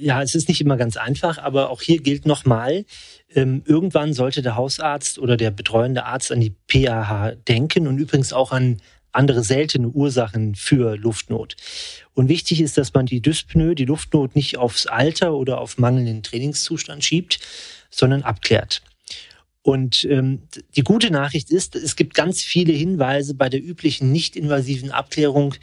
ja, 0.00 0.22
es 0.22 0.34
ist 0.34 0.48
nicht 0.48 0.60
immer 0.60 0.76
ganz 0.76 0.96
einfach, 0.96 1.38
aber 1.38 1.68
auch 1.68 1.82
hier 1.82 2.00
gilt 2.00 2.26
nochmal, 2.26 2.84
ähm, 3.34 3.62
irgendwann 3.66 4.12
sollte 4.12 4.42
der 4.42 4.56
Hausarzt 4.56 5.18
oder 5.18 5.36
der 5.36 5.50
betreuende 5.50 6.04
Arzt 6.04 6.32
an 6.32 6.40
die 6.40 6.54
PAH 6.66 7.34
denken 7.48 7.86
und 7.86 7.98
übrigens 7.98 8.32
auch 8.32 8.52
an 8.52 8.80
andere 9.12 9.42
seltene 9.42 9.88
Ursachen 9.88 10.54
für 10.54 10.96
Luftnot. 10.96 11.56
Und 12.14 12.28
wichtig 12.28 12.60
ist, 12.60 12.78
dass 12.78 12.94
man 12.94 13.06
die 13.06 13.20
Dyspnoe, 13.20 13.74
die 13.74 13.84
Luftnot 13.84 14.36
nicht 14.36 14.58
aufs 14.58 14.86
Alter 14.86 15.34
oder 15.34 15.60
auf 15.60 15.78
mangelnden 15.78 16.22
Trainingszustand 16.22 17.04
schiebt, 17.04 17.40
sondern 17.90 18.22
abklärt. 18.22 18.82
Und 19.62 20.04
ähm, 20.04 20.42
die 20.76 20.82
gute 20.82 21.10
Nachricht 21.10 21.50
ist, 21.50 21.76
es 21.76 21.96
gibt 21.96 22.14
ganz 22.14 22.42
viele 22.42 22.72
Hinweise 22.72 23.34
bei 23.34 23.48
der 23.48 23.62
üblichen 23.62 24.10
nicht-invasiven 24.10 24.90
Abklärung, 24.90 25.54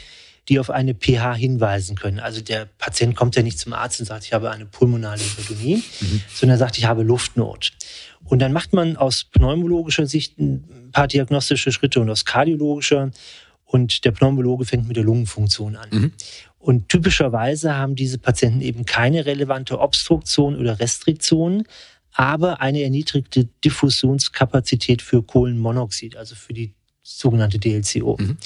die 0.49 0.59
auf 0.59 0.69
eine 0.69 0.93
pH 0.93 1.35
hinweisen 1.35 1.95
können. 1.95 2.19
Also 2.19 2.41
der 2.41 2.65
Patient 2.77 3.15
kommt 3.15 3.35
ja 3.35 3.43
nicht 3.43 3.59
zum 3.59 3.73
Arzt 3.73 3.99
und 3.99 4.05
sagt, 4.05 4.25
ich 4.25 4.33
habe 4.33 4.49
eine 4.49 4.65
pulmonale 4.65 5.21
Hypertonie, 5.21 5.83
mhm. 5.99 6.21
sondern 6.33 6.57
sagt, 6.57 6.77
ich 6.77 6.85
habe 6.85 7.03
Luftnot. 7.03 7.73
Und 8.23 8.39
dann 8.39 8.53
macht 8.53 8.73
man 8.73 8.97
aus 8.97 9.25
pneumologischer 9.25 10.07
Sicht 10.07 10.39
ein 10.39 10.89
paar 10.91 11.07
diagnostische 11.07 11.71
Schritte 11.71 11.99
und 11.99 12.09
aus 12.09 12.25
kardiologischer. 12.25 13.11
Und 13.65 14.05
der 14.05 14.11
Pneumologe 14.11 14.65
fängt 14.65 14.87
mit 14.87 14.95
der 14.95 15.03
Lungenfunktion 15.03 15.75
an. 15.75 15.89
Mhm. 15.91 16.11
Und 16.59 16.89
typischerweise 16.89 17.75
haben 17.75 17.95
diese 17.95 18.17
Patienten 18.17 18.61
eben 18.61 18.85
keine 18.85 19.25
relevante 19.25 19.79
Obstruktion 19.79 20.55
oder 20.55 20.79
Restriktion, 20.79 21.63
aber 22.13 22.61
eine 22.61 22.81
erniedrigte 22.81 23.45
Diffusionskapazität 23.63 25.01
für 25.01 25.21
Kohlenmonoxid, 25.21 26.15
also 26.17 26.35
für 26.35 26.53
die 26.53 26.73
sogenannte 27.03 27.59
DLCO. 27.59 28.17
Mhm. 28.19 28.37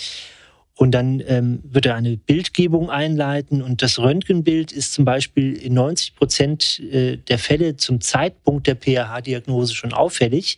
Und 0.81 0.93
dann 0.93 1.21
ähm, 1.27 1.59
wird 1.61 1.85
er 1.85 1.93
eine 1.93 2.17
Bildgebung 2.17 2.89
einleiten 2.89 3.61
und 3.61 3.83
das 3.83 3.99
Röntgenbild 3.99 4.71
ist 4.71 4.93
zum 4.93 5.05
Beispiel 5.05 5.53
in 5.53 5.75
90 5.75 6.15
Prozent 6.15 6.79
äh, 6.79 7.17
der 7.17 7.37
Fälle 7.37 7.77
zum 7.77 8.01
Zeitpunkt 8.01 8.65
der 8.65 8.73
PAH-Diagnose 8.73 9.75
schon 9.75 9.93
auffällig 9.93 10.57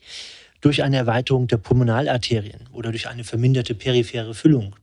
durch 0.61 0.81
eine 0.81 0.95
Erweiterung 0.95 1.47
der 1.47 1.57
Pulmonalarterien 1.57 2.69
oder 2.71 2.91
durch 2.91 3.09
eine 3.09 3.25
verminderte 3.25 3.75
periphere 3.75 4.33
Füllung. 4.33 4.77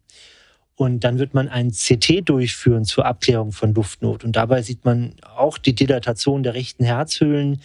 Und 0.76 1.04
dann 1.04 1.18
wird 1.18 1.32
man 1.32 1.48
ein 1.48 1.70
CT 1.70 2.28
durchführen 2.28 2.84
zur 2.84 3.06
Abklärung 3.06 3.52
von 3.52 3.72
Luftnot. 3.72 4.24
Und 4.24 4.36
dabei 4.36 4.60
sieht 4.60 4.84
man 4.84 5.14
auch 5.22 5.56
die 5.56 5.74
Dilatation 5.74 6.42
der 6.42 6.52
rechten 6.52 6.84
Herzhöhlen 6.84 7.62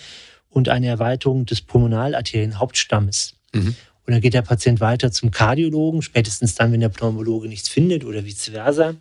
und 0.50 0.70
eine 0.70 0.88
Erweiterung 0.88 1.46
des 1.46 1.60
Pulmonalarterienhauptstammes. 1.60 3.36
Mhm. 3.54 3.76
Und 4.06 4.14
dann 4.14 4.22
geht 4.22 4.34
der 4.34 4.44
Patient 4.44 4.80
weiter 4.80 5.12
zum 5.12 5.32
Kardiologen, 5.32 6.02
spätestens 6.02 6.56
dann, 6.56 6.72
wenn 6.72 6.80
der 6.80 6.90
Pneumologe 6.90 7.48
nichts 7.48 7.70
findet 7.70 8.06
oder 8.06 8.24
vice 8.24 8.50
versa. 8.50 8.96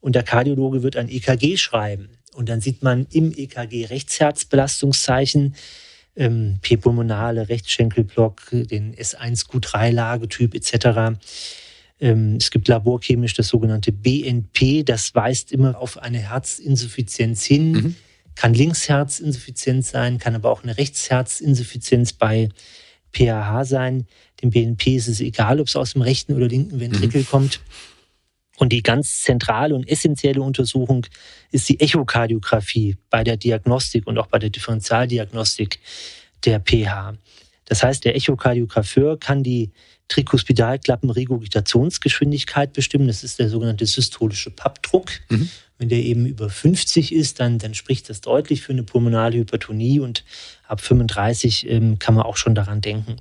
Und 0.00 0.14
der 0.14 0.22
Kardiologe 0.22 0.82
wird 0.82 0.96
ein 0.96 1.08
EKG 1.08 1.56
schreiben. 1.56 2.10
Und 2.34 2.48
dann 2.48 2.60
sieht 2.60 2.82
man 2.82 3.06
im 3.10 3.32
EKG 3.34 3.86
Rechtsherzbelastungszeichen, 3.86 5.54
ähm, 6.16 6.58
P-pulmonale, 6.60 7.48
Rechtsschenkelblock, 7.48 8.42
den 8.50 8.94
S1Q3-Lagetyp 8.94 10.54
etc. 10.54 11.18
Ähm, 12.00 12.36
es 12.36 12.50
gibt 12.50 12.68
laborchemisch 12.68 13.34
das 13.34 13.48
sogenannte 13.48 13.92
BNP, 13.92 14.82
das 14.84 15.14
weist 15.14 15.52
immer 15.52 15.78
auf 15.78 15.98
eine 15.98 16.18
Herzinsuffizienz 16.18 17.44
hin. 17.44 17.72
Mhm. 17.72 17.94
Kann 18.34 18.52
Linksherzinsuffizienz 18.52 19.90
sein, 19.90 20.18
kann 20.18 20.34
aber 20.34 20.50
auch 20.50 20.64
eine 20.64 20.76
Rechtsherzinsuffizienz 20.76 22.12
bei 22.12 22.48
PAH 23.14 23.64
sein. 23.64 24.06
Dem 24.42 24.50
BNP 24.50 24.96
ist 24.96 25.08
es 25.08 25.20
egal, 25.20 25.58
ob 25.60 25.68
es 25.68 25.76
aus 25.76 25.94
dem 25.94 26.02
rechten 26.02 26.34
oder 26.34 26.48
linken 26.48 26.80
Ventrikel 26.80 27.22
mhm. 27.22 27.26
kommt. 27.26 27.60
Und 28.56 28.72
die 28.72 28.82
ganz 28.82 29.22
zentrale 29.22 29.74
und 29.74 29.88
essentielle 29.88 30.42
Untersuchung 30.42 31.06
ist 31.50 31.68
die 31.68 31.80
Echokardiographie 31.80 32.96
bei 33.10 33.24
der 33.24 33.36
Diagnostik 33.36 34.06
und 34.06 34.16
auch 34.18 34.28
bei 34.28 34.38
der 34.38 34.50
Differentialdiagnostik 34.50 35.80
der 36.44 36.60
PH. 36.60 37.14
Das 37.64 37.82
heißt, 37.82 38.04
der 38.04 38.14
Echokardiografeur 38.14 39.18
kann 39.18 39.42
die 39.42 39.72
Trikospidalklappenregurgitationsgeschwindigkeit 40.08 42.74
bestimmen. 42.74 43.06
Das 43.06 43.24
ist 43.24 43.38
der 43.38 43.48
sogenannte 43.48 43.86
systolische 43.86 44.50
Pappdruck. 44.50 45.10
Mhm. 45.30 45.48
Wenn 45.78 45.88
der 45.88 45.98
eben 45.98 46.26
über 46.26 46.48
50 46.48 47.12
ist, 47.12 47.40
dann, 47.40 47.58
dann 47.58 47.74
spricht 47.74 48.08
das 48.08 48.20
deutlich 48.20 48.62
für 48.62 48.72
eine 48.72 48.84
pulmonale 48.84 49.38
Hypertonie 49.38 50.00
und 50.00 50.24
ab 50.68 50.80
35 50.80 51.68
ähm, 51.68 51.98
kann 51.98 52.14
man 52.14 52.24
auch 52.24 52.36
schon 52.36 52.54
daran 52.54 52.80
denken. 52.80 53.16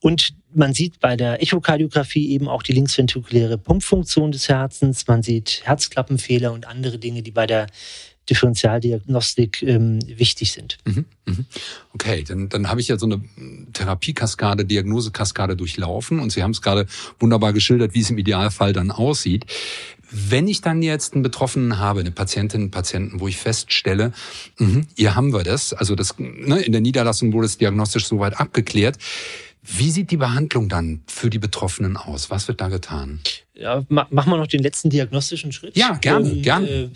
Und 0.00 0.34
man 0.52 0.74
sieht 0.74 0.98
bei 0.98 1.16
der 1.16 1.40
Echokardiographie 1.40 2.30
eben 2.32 2.48
auch 2.48 2.64
die 2.64 2.72
linksventrikuläre 2.72 3.56
Pumpfunktion 3.56 4.32
des 4.32 4.48
Herzens. 4.48 5.06
Man 5.06 5.22
sieht 5.22 5.60
Herzklappenfehler 5.62 6.52
und 6.52 6.66
andere 6.66 6.98
Dinge, 6.98 7.22
die 7.22 7.30
bei 7.30 7.46
der 7.46 7.68
Differentialdiagnostik 8.30 9.62
ähm, 9.62 9.98
wichtig 10.06 10.52
sind. 10.52 10.78
Mhm, 10.84 11.04
mhm. 11.26 11.46
Okay, 11.92 12.24
dann, 12.26 12.48
dann 12.48 12.68
habe 12.68 12.80
ich 12.80 12.88
ja 12.88 12.98
so 12.98 13.06
eine 13.06 13.20
Therapiekaskade, 13.72 14.64
Diagnosekaskade 14.64 15.56
durchlaufen 15.56 16.20
und 16.20 16.30
Sie 16.30 16.42
haben 16.42 16.52
es 16.52 16.62
gerade 16.62 16.86
wunderbar 17.18 17.52
geschildert, 17.52 17.94
wie 17.94 18.00
es 18.00 18.10
im 18.10 18.18
Idealfall 18.18 18.72
dann 18.72 18.90
aussieht. 18.90 19.46
Wenn 20.10 20.46
ich 20.46 20.60
dann 20.60 20.82
jetzt 20.82 21.14
einen 21.14 21.22
Betroffenen 21.22 21.78
habe, 21.78 22.00
eine 22.00 22.10
Patientin, 22.10 22.60
einen 22.62 22.70
Patienten, 22.70 23.20
wo 23.20 23.28
ich 23.28 23.38
feststelle, 23.38 24.12
mh, 24.58 24.82
hier 24.94 25.14
haben 25.16 25.32
wir 25.32 25.42
das, 25.42 25.72
also 25.72 25.94
das 25.94 26.18
ne, 26.18 26.60
in 26.60 26.72
der 26.72 26.82
Niederlassung 26.82 27.32
wurde 27.32 27.46
es 27.46 27.56
diagnostisch 27.56 28.06
soweit 28.06 28.38
abgeklärt. 28.38 28.98
Wie 29.62 29.90
sieht 29.90 30.10
die 30.10 30.16
Behandlung 30.16 30.68
dann 30.68 31.02
für 31.06 31.30
die 31.30 31.38
Betroffenen 31.38 31.96
aus? 31.96 32.30
Was 32.30 32.48
wird 32.48 32.60
da 32.60 32.68
getan? 32.68 33.20
Ja, 33.54 33.84
machen 33.88 34.30
wir 34.30 34.36
noch 34.36 34.48
den 34.48 34.62
letzten 34.62 34.90
diagnostischen 34.90 35.52
Schritt. 35.52 35.76
Ja, 35.76 35.94
gerne, 35.94 36.30
ähm, 36.30 36.42
gerne. 36.42 36.68
Äh, 36.68 36.90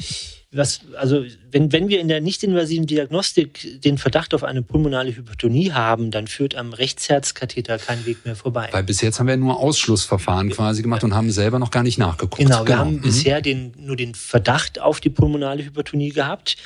was, 0.56 0.80
also 0.96 1.24
wenn, 1.50 1.72
wenn 1.72 1.88
wir 1.88 2.00
in 2.00 2.08
der 2.08 2.20
nicht-invasiven 2.20 2.86
Diagnostik 2.86 3.80
den 3.82 3.98
Verdacht 3.98 4.34
auf 4.34 4.44
eine 4.44 4.62
pulmonale 4.62 5.14
Hypertonie 5.14 5.72
haben, 5.72 6.10
dann 6.10 6.26
führt 6.26 6.54
am 6.54 6.72
Rechtsherzkatheter 6.72 7.78
kein 7.78 8.06
Weg 8.06 8.24
mehr 8.24 8.36
vorbei. 8.36 8.68
Weil 8.72 8.84
bis 8.84 9.00
jetzt 9.00 9.18
haben 9.18 9.26
wir 9.26 9.36
nur 9.36 9.58
Ausschlussverfahren 9.58 10.50
quasi 10.50 10.82
gemacht 10.82 11.04
und 11.04 11.14
haben 11.14 11.30
selber 11.30 11.58
noch 11.58 11.70
gar 11.70 11.82
nicht 11.82 11.98
nachgeguckt. 11.98 12.38
Genau, 12.38 12.60
wir 12.60 12.64
genau. 12.64 12.78
haben 12.78 12.96
mhm. 12.96 13.00
bisher 13.02 13.40
den, 13.40 13.72
nur 13.78 13.96
den 13.96 14.14
Verdacht 14.14 14.80
auf 14.80 15.00
die 15.00 15.10
pulmonale 15.10 15.64
Hypertonie 15.64 16.10
gehabt 16.10 16.56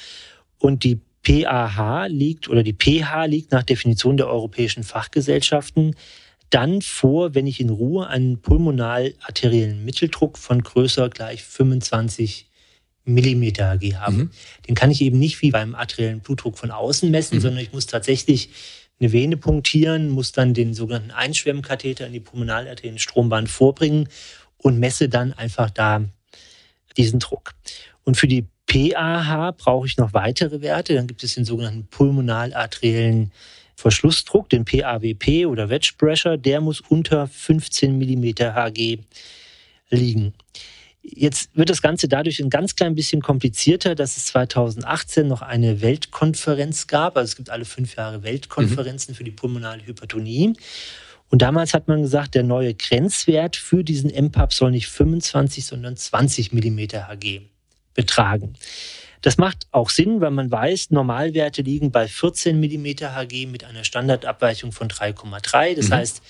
und 0.59 0.85
die 0.85 1.01
PAH 1.23 2.07
liegt 2.07 2.49
oder 2.49 2.63
die 2.63 2.75
pH 2.75 3.27
liegt 3.27 3.53
nach 3.53 3.63
Definition 3.63 4.17
der 4.17 4.29
europäischen 4.29 4.83
Fachgesellschaften 4.83 5.95
dann 6.51 6.83
vor, 6.83 7.35
wenn 7.35 7.47
ich 7.47 7.61
in 7.61 7.71
Ruhe 7.71 8.09
einen 8.09 8.41
pulmonal-arteriellen 8.41 9.85
Mitteldruck 9.85 10.37
von 10.37 10.63
größer 10.63 11.09
gleich 11.09 11.45
25 11.45 12.50
Millimeter 13.05 13.71
Hg 13.71 13.97
habe. 13.97 14.17
Mhm. 14.17 14.31
Den 14.69 14.75
kann 14.75 14.91
ich 14.91 15.01
eben 15.01 15.19
nicht 15.19 15.41
wie 15.43 15.51
beim 15.51 15.75
arteriellen 15.75 16.21
Blutdruck 16.21 16.59
von 16.59 16.71
außen 16.71 17.11
messen, 17.11 17.39
mhm. 17.39 17.41
sondern 17.41 17.63
ich 17.63 17.73
muss 17.73 17.87
tatsächlich 17.87 18.51
eine 19.01 19.13
Vene 19.13 19.37
punktieren, 19.37 20.11
muss 20.11 20.33
dann 20.33 20.53
den 20.53 20.75
sogenannten 20.75 21.11
Einschwemmkatheter 21.11 22.07
in 22.07 22.13
die 22.13 22.21
pulmonalarterien 22.21 22.99
Strombahn 22.99 23.47
vorbringen 23.47 24.09
und 24.59 24.79
messe 24.79 25.09
dann 25.09 25.33
einfach 25.33 25.71
da 25.71 26.05
diesen 26.97 27.19
Druck. 27.19 27.55
Und 28.05 28.17
für 28.17 28.29
die 28.29 28.47
PAH 28.67 29.53
brauche 29.53 29.87
ich 29.87 29.97
noch 29.97 30.13
weitere 30.13 30.61
Werte. 30.61 30.95
Dann 30.95 31.07
gibt 31.07 31.25
es 31.25 31.35
den 31.35 31.45
sogenannten 31.45 31.87
pulmonalarteriellen 31.87 33.33
Verschlussdruck, 33.75 34.49
den 34.51 34.65
PAWP 34.65 35.47
oder 35.47 35.71
Wedge 35.71 35.93
Pressure. 35.97 36.37
Der 36.37 36.61
muss 36.61 36.81
unter 36.81 37.27
15 37.27 37.97
Millimeter 37.97 38.55
Hg 38.55 38.99
liegen. 39.89 40.35
Jetzt 41.03 41.57
wird 41.57 41.71
das 41.71 41.81
Ganze 41.81 42.09
dadurch 42.09 42.41
ein 42.41 42.51
ganz 42.51 42.77
klein 42.77 42.95
bisschen 42.95 43.23
komplizierter, 43.23 43.95
dass 43.95 44.17
es 44.17 44.27
2018 44.27 45.27
noch 45.27 45.43
eine 45.43 45.81
Weltkonferenz 45.81 46.87
gab. 46.87 47.17
Also 47.17 47.31
es 47.31 47.37
gibt 47.37 47.51
alle 47.51 47.65
fünf 47.65 47.97
Jahre 47.97 48.23
Weltkonferenzen 48.23 49.13
mhm. 49.13 49.17
für 49.17 49.25
die 49.25 49.31
pulmonale 49.31 49.87
Hypertonie. 49.87 50.55
Und 51.31 51.43
damals 51.43 51.75
hat 51.75 51.89
man 51.89 52.03
gesagt, 52.03 52.35
der 52.35 52.43
neue 52.43 52.75
Grenzwert 52.75 53.57
für 53.57 53.85
diesen 53.85 54.11
MPAP 54.11 54.53
soll 54.53 54.73
nicht 54.73 54.89
25, 54.89 55.65
sondern 55.65 55.97
20 55.97 56.53
Millimeter 56.53 57.09
Hg 57.09 57.43
betragen. 57.95 58.55
Das 59.23 59.37
macht 59.37 59.67
auch 59.71 59.91
Sinn, 59.91 60.21
weil 60.21 60.31
man 60.31 60.51
weiß, 60.51 60.91
Normalwerte 60.91 61.63
liegen 61.63 61.91
bei 61.91 62.09
14 62.09 62.59
Millimeter 62.59 63.15
Hg 63.15 63.47
mit 63.47 63.65
einer 63.65 63.85
Standardabweichung 63.85 64.73
von 64.73 64.89
3,3. 64.89 65.77
Das 65.77 65.89
mhm. 65.89 65.95
heißt, 65.95 66.23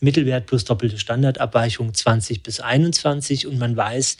Mittelwert 0.00 0.46
plus 0.46 0.64
doppelte 0.64 0.98
Standardabweichung 0.98 1.92
20 1.94 2.42
bis 2.42 2.60
21 2.60 3.46
und 3.46 3.58
man 3.58 3.76
weiß, 3.76 4.16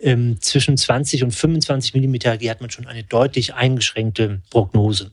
ähm, 0.00 0.40
zwischen 0.40 0.76
20 0.76 1.24
und 1.24 1.32
25 1.32 1.94
Millimeter 1.94 2.32
Hg 2.32 2.50
hat 2.50 2.60
man 2.60 2.70
schon 2.70 2.86
eine 2.86 3.04
deutlich 3.04 3.54
eingeschränkte 3.54 4.40
Prognose. 4.50 5.12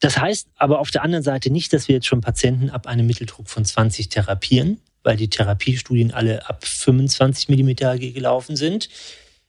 Das 0.00 0.18
heißt 0.18 0.48
aber 0.56 0.80
auf 0.80 0.90
der 0.90 1.02
anderen 1.02 1.24
Seite 1.24 1.50
nicht, 1.50 1.72
dass 1.72 1.88
wir 1.88 1.96
jetzt 1.96 2.06
schon 2.06 2.20
Patienten 2.20 2.70
ab 2.70 2.86
einem 2.86 3.06
Mitteldruck 3.06 3.48
von 3.48 3.64
20 3.64 4.08
therapieren, 4.08 4.80
weil 5.02 5.16
die 5.16 5.28
Therapiestudien 5.28 6.12
alle 6.12 6.48
ab 6.48 6.64
25 6.64 7.48
Millimeter 7.48 7.92
Hg 7.92 8.12
gelaufen 8.12 8.56
sind. 8.56 8.88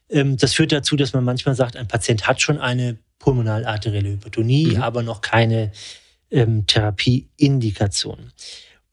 Ähm, 0.10 0.38
das 0.38 0.54
führt 0.54 0.72
dazu, 0.72 0.96
dass 0.96 1.14
man 1.14 1.24
manchmal 1.24 1.56
sagt, 1.56 1.76
ein 1.76 1.88
Patient 1.88 2.28
hat 2.28 2.42
schon 2.42 2.60
eine 2.60 2.98
pulmonalarterielle 3.20 4.10
Hypertonie, 4.10 4.76
mhm. 4.76 4.82
aber 4.82 5.04
noch 5.04 5.22
keine 5.22 5.72
ähm, 6.32 6.66
Therapieindikation. 6.68 8.32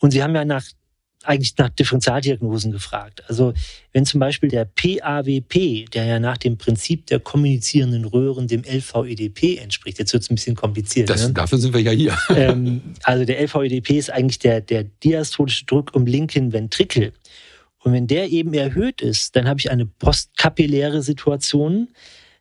Und 0.03 0.11
Sie 0.11 0.23
haben 0.23 0.35
ja 0.35 0.45
nach 0.45 0.65
eigentlich 1.25 1.57
nach 1.57 1.69
Differentialdiagnosen 1.69 2.73
gefragt. 2.73 3.23
Also 3.29 3.55
wenn 3.93 4.05
zum 4.05 4.19
Beispiel 4.19 4.49
der 4.49 4.65
PAWP, 4.65 5.89
der 5.93 6.05
ja 6.05 6.19
nach 6.19 6.37
dem 6.37 6.59
Prinzip 6.59 7.07
der 7.07 7.21
kommunizierenden 7.21 8.05
Röhren 8.05 8.49
dem 8.49 8.65
LVEDP 8.65 9.59
entspricht, 9.59 10.01
jetzt 10.01 10.13
wird 10.13 10.25
es 10.25 10.31
ein 10.31 10.35
bisschen 10.35 10.57
kompliziert. 10.57 11.09
Das, 11.09 11.29
ne? 11.29 11.33
Dafür 11.33 11.59
sind 11.59 11.75
wir 11.75 11.81
ja 11.81 11.93
hier. 11.93 12.19
Ähm, 12.35 12.81
also 13.05 13.25
der 13.25 13.41
LVEDP 13.41 13.99
ist 13.99 14.11
eigentlich 14.11 14.41
der, 14.41 14.61
der 14.61 14.83
diastolische 14.83 15.65
Druck 15.67 15.95
um 15.95 16.07
linken 16.07 16.53
Ventrikel. 16.53 17.13
Und 17.79 17.93
wenn 17.93 18.09
der 18.09 18.31
eben 18.31 18.53
erhöht 18.55 19.01
ist, 19.01 19.37
dann 19.37 19.47
habe 19.47 19.61
ich 19.61 19.71
eine 19.71 19.87
postkapilläre 19.87 21.03
Situation. 21.03 21.89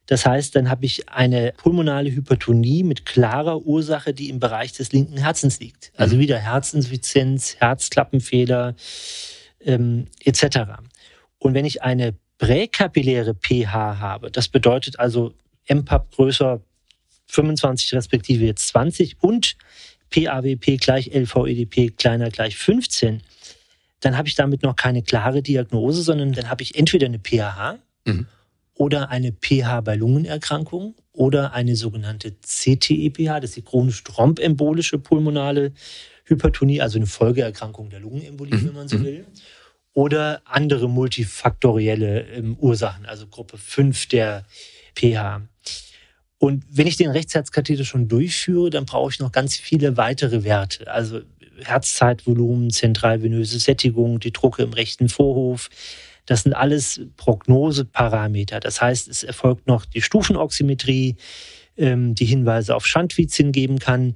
Das 0.08 0.25
heißt, 0.25 0.55
dann 0.55 0.70
habe 0.70 0.86
ich 0.86 1.10
eine 1.10 1.53
pulmonale 1.58 2.12
Hypertonie 2.12 2.84
mit 2.84 3.05
klarer 3.05 3.65
Ursache, 3.65 4.13
die 4.13 4.29
im 4.29 4.39
Bereich 4.39 4.74
des 4.74 4.91
linken 4.91 5.17
Herzens 5.17 5.60
liegt. 5.60 5.91
Also 5.96 6.15
mhm. 6.15 6.20
wieder 6.22 6.38
Herzinsuffizienz, 6.38 7.55
Herzklappenfehler 7.60 8.75
ähm, 9.62 10.08
etc. 10.24 10.60
Und 11.38 11.53
wenn 11.53 11.65
ich 11.65 11.84
eine 11.84 12.13
präkapilläre 12.39 13.36
pH 13.36 14.00
habe, 14.00 14.31
das 14.31 14.48
bedeutet 14.48 15.00
also 15.00 15.34
MPAP 15.70 16.12
größer 16.12 16.62
25 17.27 17.93
respektive 17.93 18.46
jetzt 18.46 18.67
20 18.70 19.17
und 19.22 19.55
PAWP 20.10 20.77
gleich 20.77 21.08
LVEDP 21.13 21.91
kleiner 21.96 22.29
gleich 22.29 22.58
15, 22.58 23.22
dann 24.01 24.17
habe 24.17 24.27
ich 24.27 24.36
damit 24.36 24.63
noch 24.63 24.75
keine 24.75 25.03
klare 25.03 25.41
Diagnose, 25.41 26.01
sondern 26.01 26.34
dann 26.34 26.50
habe 26.50 26.63
ich 26.63 26.75
entweder 26.75 27.05
eine 27.05 27.20
PAH 27.20 27.77
mhm. 28.05 28.27
Oder 28.75 29.10
eine 29.10 29.32
pH 29.32 29.82
bei 29.82 29.96
Lungenerkrankung 29.96 30.96
oder 31.13 31.54
eine 31.54 31.75
sogenannte 31.75 32.36
CTEPH, 32.42 33.40
das 33.42 33.51
ist 33.51 33.58
die 33.58 33.62
chronisch 33.62 34.04
thrombembolische 34.04 34.98
pulmonale 34.98 35.74
Hypertonie, 36.25 36.82
also 36.82 36.98
eine 36.98 37.08
Folgeerkrankung 37.08 37.90
der 37.90 38.00
Lungenembolie, 38.00 38.56
mhm. 38.56 38.68
wenn 38.68 38.74
man 38.75 38.88
so 38.88 38.98
mhm. 38.98 39.06
will. 39.06 39.25
Oder 39.94 40.42
andere 40.46 40.88
multifaktorielle 40.88 42.22
ähm, 42.28 42.56
Ursachen, 42.58 43.06
also 43.06 43.28
Gruppe 43.28 43.58
5 43.58 44.08
der 44.08 44.46
pH. 44.96 45.42
Und 46.38 46.63
wenn 46.72 46.88
ich 46.88 46.98
den 46.98 47.12
Rechtsherzkatheter 47.12 47.84
schon 47.84 48.08
durchführe, 48.08 48.70
dann 48.70 48.86
brauche 48.86 49.12
ich 49.12 49.20
noch 49.20 49.32
ganz 49.32 49.58
viele 49.58 49.98
weitere 49.98 50.44
Werte. 50.44 50.90
Also 50.90 51.22
Herzzeitvolumen, 51.63 52.72
zentralvenöse 52.72 53.60
Sättigung, 53.60 54.20
die 54.20 54.32
Drucke 54.32 54.63
im 54.63 54.74
rechten 54.74 55.10
Vorhof. 55.10 55.70
Das 56.25 56.44
sind 56.44 56.54
alles 56.54 57.01
Prognoseparameter. 57.18 58.60
Das 58.60 58.82
heißt, 58.82 59.08
es 59.08 59.24
erfolgt 59.24 59.68
noch 59.68 59.86
die 59.86 60.01
Stufenoximetrie, 60.01 61.16
ähm, 61.78 62.16
die 62.16 62.25
Hinweise 62.25 62.75
auf 62.75 62.86
Schandvizien 62.86 63.51
geben 63.51 63.80
kann. 63.80 64.16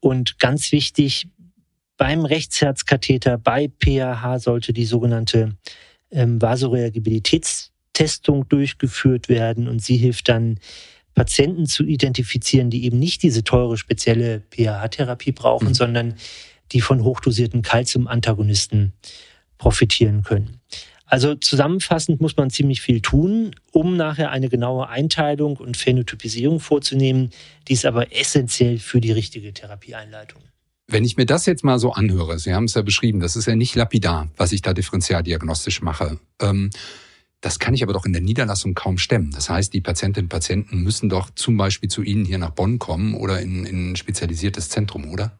Und 0.00 0.38
ganz 0.38 0.72
wichtig, 0.72 1.28
beim 1.96 2.24
Rechtsherzkatheter, 2.24 3.38
bei 3.38 3.68
PAH 3.68 4.38
sollte 4.38 4.72
die 4.72 4.84
sogenannte 4.84 5.56
ähm, 6.10 6.40
Vasoreagibilitätstestung 6.40 8.48
durchgeführt 8.48 9.28
werden 9.28 9.68
und 9.68 9.82
sie 9.82 9.96
hilft 9.96 10.28
dann 10.28 10.60
Patienten 11.14 11.66
zu 11.66 11.84
identifizieren, 11.84 12.70
die 12.70 12.84
eben 12.84 13.00
nicht 13.00 13.24
diese 13.24 13.42
teure 13.42 13.76
spezielle 13.76 14.38
PAH-Therapie 14.38 15.32
brauchen, 15.32 15.68
mhm. 15.68 15.74
sondern 15.74 16.14
die 16.70 16.80
von 16.80 17.02
hochdosierten 17.02 17.62
Calcium-Antagonisten 17.62 18.92
profitieren 19.58 20.22
können. 20.22 20.57
Also 21.10 21.34
zusammenfassend 21.34 22.20
muss 22.20 22.36
man 22.36 22.50
ziemlich 22.50 22.82
viel 22.82 23.00
tun, 23.00 23.56
um 23.72 23.96
nachher 23.96 24.30
eine 24.30 24.50
genaue 24.50 24.88
Einteilung 24.88 25.56
und 25.56 25.78
Phänotypisierung 25.78 26.60
vorzunehmen. 26.60 27.30
Die 27.66 27.72
ist 27.72 27.86
aber 27.86 28.14
essentiell 28.14 28.78
für 28.78 29.00
die 29.00 29.12
richtige 29.12 29.54
Therapieeinleitung. 29.54 30.42
Wenn 30.86 31.04
ich 31.04 31.16
mir 31.16 31.24
das 31.24 31.46
jetzt 31.46 31.64
mal 31.64 31.78
so 31.78 31.92
anhöre, 31.92 32.38
Sie 32.38 32.54
haben 32.54 32.64
es 32.64 32.74
ja 32.74 32.82
beschrieben, 32.82 33.20
das 33.20 33.36
ist 33.36 33.46
ja 33.46 33.56
nicht 33.56 33.74
lapidar, 33.74 34.28
was 34.36 34.52
ich 34.52 34.60
da 34.60 34.74
differenzialdiagnostisch 34.74 35.80
mache. 35.80 36.18
Ähm, 36.40 36.70
das 37.40 37.58
kann 37.58 37.72
ich 37.72 37.82
aber 37.82 37.92
doch 37.92 38.04
in 38.04 38.12
der 38.12 38.22
Niederlassung 38.22 38.74
kaum 38.74 38.98
stemmen. 38.98 39.30
Das 39.30 39.48
heißt, 39.48 39.72
die 39.72 39.80
Patientinnen 39.80 40.26
und 40.26 40.30
Patienten 40.30 40.82
müssen 40.82 41.08
doch 41.08 41.30
zum 41.34 41.56
Beispiel 41.56 41.88
zu 41.88 42.02
Ihnen 42.02 42.24
hier 42.24 42.38
nach 42.38 42.50
Bonn 42.50 42.78
kommen 42.78 43.14
oder 43.14 43.40
in, 43.40 43.64
in 43.64 43.92
ein 43.92 43.96
spezialisiertes 43.96 44.68
Zentrum, 44.68 45.08
oder? 45.10 45.38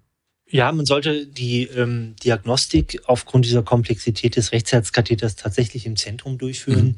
Ja, 0.50 0.72
man 0.72 0.86
sollte 0.86 1.26
die 1.26 1.64
ähm, 1.64 2.16
Diagnostik 2.24 3.02
aufgrund 3.04 3.44
dieser 3.44 3.62
Komplexität 3.62 4.36
des 4.36 4.52
Rechtsherzkatheters 4.52 5.36
tatsächlich 5.36 5.84
im 5.84 5.96
Zentrum 5.96 6.38
durchführen 6.38 6.86
mhm. 6.86 6.96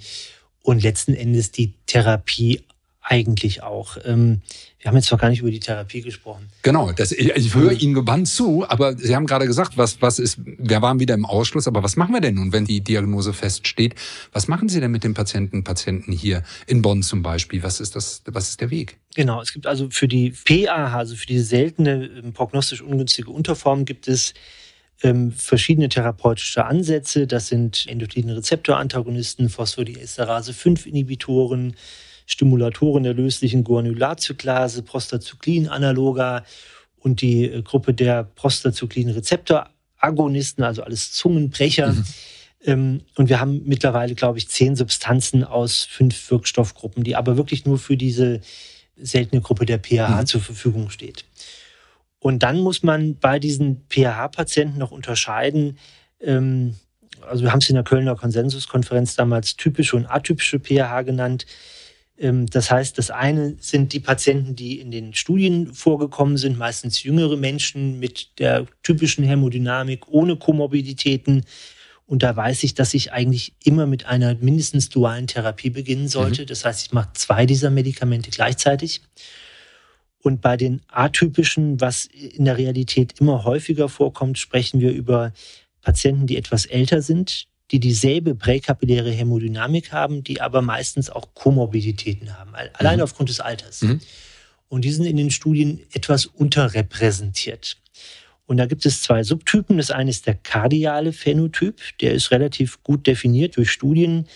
und 0.63 0.83
letzten 0.83 1.15
Endes 1.15 1.51
die 1.51 1.75
Therapie 1.87 2.63
eigentlich 3.03 3.63
auch. 3.63 3.97
Ähm, 4.05 4.43
wir 4.79 4.89
haben 4.89 4.97
jetzt 4.97 5.11
noch 5.11 5.19
gar 5.19 5.29
nicht 5.29 5.41
über 5.41 5.51
die 5.51 5.61
Therapie 5.61 6.01
gesprochen. 6.01 6.49
Genau, 6.63 6.93
das, 6.93 7.13
ich, 7.13 7.29
ich 7.35 7.55
höre 7.55 7.73
Ihnen 7.73 7.95
gebannt 7.95 8.29
zu, 8.29 8.65
aber 8.69 8.97
Sie 8.97 9.15
haben 9.15 9.27
gerade 9.27 9.47
gesagt, 9.47 9.77
was, 9.77 10.01
was 10.01 10.19
ist, 10.19 10.39
wir 10.45 10.83
waren 10.83 11.01
wieder 11.01 11.15
im 11.15 11.25
Ausschluss, 11.27 11.67
aber 11.67 11.83
was 11.83 11.97
machen 11.97 12.13
wir 12.13 12.21
denn 12.21 12.35
nun, 12.35 12.53
wenn 12.53 12.65
die 12.65 12.81
Diagnose 12.81 13.33
feststeht? 13.33 13.95
Was 14.33 14.49
machen 14.49 14.69
Sie 14.69 14.81
denn 14.81 14.91
mit 14.91 15.05
den 15.05 15.15
Patienten, 15.15 15.65
Patienten 15.65 16.13
hier 16.13 16.43
in 16.67 16.83
Bonn 16.83 17.03
zum 17.03 17.23
Beispiel? 17.23 17.63
Was 17.63 17.81
ist 17.81 17.97
das, 17.97 18.23
was 18.27 18.51
ist 18.51 18.61
der 18.61 18.71
Weg? 18.71 18.99
Genau, 19.15 19.41
es 19.41 19.53
gibt 19.53 19.67
also 19.67 19.89
für 19.91 20.09
die 20.09 20.31
PAH, 20.31 20.97
also 20.97 21.17
für 21.17 21.27
diese 21.27 21.45
seltene, 21.45 22.11
ähm, 22.23 22.33
prognostisch 22.33 22.83
ungünstige 22.83 23.31
Unterform 23.31 23.85
gibt 23.85 24.09
es 24.09 24.35
ähm, 25.03 25.33
verschiedene 25.33 25.89
therapeutische 25.89 26.65
Ansätze. 26.65 27.27
Das 27.27 27.49
sind 27.49 27.87
endothelinnen 27.89 28.37
Rezeptorantagonisten, 28.37 29.49
Phosphodiesterase 29.49 30.53
5 30.53 30.87
Inhibitoren, 30.87 31.75
Stimulatoren 32.31 33.03
der 33.03 33.15
löslichen 33.15 33.65
Guanylatzyklase, 33.65 34.83
Prostacyclin-Analoga 34.83 36.45
und 36.99 37.23
die 37.23 37.47
äh, 37.47 37.63
Gruppe 37.63 37.93
der 37.93 38.23
Prostacyclin-Rezeptor-Agonisten, 38.23 40.63
also 40.63 40.85
alles 40.85 41.13
Zungenbrecher. 41.13 41.93
Mhm. 41.93 42.05
Ähm, 42.65 43.01
und 43.17 43.29
wir 43.29 43.41
haben 43.41 43.63
mittlerweile, 43.65 44.15
glaube 44.15 44.39
ich, 44.39 44.49
zehn 44.49 44.77
Substanzen 44.77 45.43
aus 45.43 45.83
fünf 45.83 46.31
Wirkstoffgruppen, 46.31 47.03
die 47.03 47.17
aber 47.17 47.37
wirklich 47.37 47.65
nur 47.65 47.79
für 47.79 47.97
diese 47.97 48.41
seltene 48.97 49.41
Gruppe 49.41 49.67
der 49.67 49.79
PAH 49.79 50.21
mhm. 50.21 50.27
zur 50.27 50.41
Verfügung 50.41 50.91
steht. 50.91 51.25
Und 52.21 52.45
dann 52.45 52.61
muss 52.61 52.85
man 52.85 53.17
bei 53.17 53.41
diesen 53.41 53.89
PAH-Patienten 53.89 54.79
noch 54.79 54.93
unterscheiden, 54.93 55.79
ähm, 56.21 56.77
also 57.29 57.43
wir 57.43 57.53
haben 57.53 57.59
es 57.59 57.69
in 57.69 57.75
der 57.75 57.85
Kölner 57.85 58.17
Konsensuskonferenz 58.17 59.15
damals 59.15 59.57
typische 59.57 59.97
und 59.97 60.07
atypische 60.07 60.59
PAH 60.59 61.03
genannt. 61.03 61.47
Ähm, 62.21 62.47
das 62.47 62.71
heißt, 62.71 62.99
das 62.99 63.11
eine 63.11 63.57
sind 63.59 63.93
die 63.93 64.01
Patienten, 64.01 64.55
die 64.55 64.79
in 64.79 64.91
den 64.91 65.15
Studien 65.15 65.73
vorgekommen 65.75 66.37
sind, 66.37 66.59
meistens 66.59 67.03
jüngere 67.03 67.37
Menschen 67.37 67.99
mit 67.99 68.39
der 68.39 68.67
typischen 68.83 69.25
Hämodynamik 69.25 70.07
ohne 70.09 70.37
Komorbiditäten. 70.37 71.45
Und 72.07 72.23
da 72.23 72.37
weiß 72.37 72.65
ich, 72.65 72.75
dass 72.75 72.93
ich 72.93 73.13
eigentlich 73.13 73.55
immer 73.65 73.87
mit 73.87 74.07
einer 74.07 74.35
mindestens 74.35 74.89
dualen 74.89 75.27
Therapie 75.27 75.71
beginnen 75.71 76.09
sollte. 76.09 76.43
Mhm. 76.43 76.47
Das 76.47 76.65
heißt, 76.65 76.87
ich 76.87 76.93
mache 76.93 77.11
zwei 77.15 77.47
dieser 77.47 77.71
Medikamente 77.71 78.31
gleichzeitig. 78.31 79.01
Und 80.23 80.43
bei 80.43 80.59
den 80.59 80.83
atypischen, 80.89 81.81
was 81.81 82.05
in 82.05 82.45
der 82.45 82.59
Realität 82.59 83.19
immer 83.21 83.45
häufiger 83.45 83.89
vorkommt, 83.89 84.39
sprechen 84.39 84.81
wir 84.81 84.93
über 84.93 85.33
Patienten, 85.81 86.27
die 86.27 86.37
etwas 86.37 86.67
älter 86.67 87.01
sind, 87.01 87.47
die 87.71 87.81
dieselbe 87.81 88.35
präkapilläre 88.35 89.11
Hämodynamik 89.11 89.93
haben, 89.93 90.25
die 90.25 90.41
aber 90.41 90.63
meistens 90.63 91.09
auch 91.11 91.35
Komorbiditäten 91.35 92.37
haben, 92.39 92.55
allein 92.75 92.99
mhm. 92.99 93.05
aufgrund 93.05 93.29
des 93.29 93.41
Alters. 93.41 93.83
Mhm. 93.83 94.01
Und 94.69 94.85
die 94.85 94.93
sind 94.93 95.05
in 95.05 95.17
den 95.17 95.31
Studien 95.31 95.81
etwas 95.93 96.27
unterrepräsentiert. 96.27 97.77
Und 98.47 98.57
da 98.57 98.67
gibt 98.67 98.85
es 98.85 99.03
zwei 99.03 99.23
Subtypen. 99.23 99.77
Das 99.77 99.93
eine 99.93 100.11
ist 100.11 100.27
der 100.27 100.35
kardiale 100.35 101.13
Phänotyp. 101.13 101.81
Der 102.01 102.15
ist 102.15 102.33
relativ 102.33 102.83
gut 102.83 103.07
definiert 103.07 103.57
durch 103.57 103.71
Studien. 103.71 104.27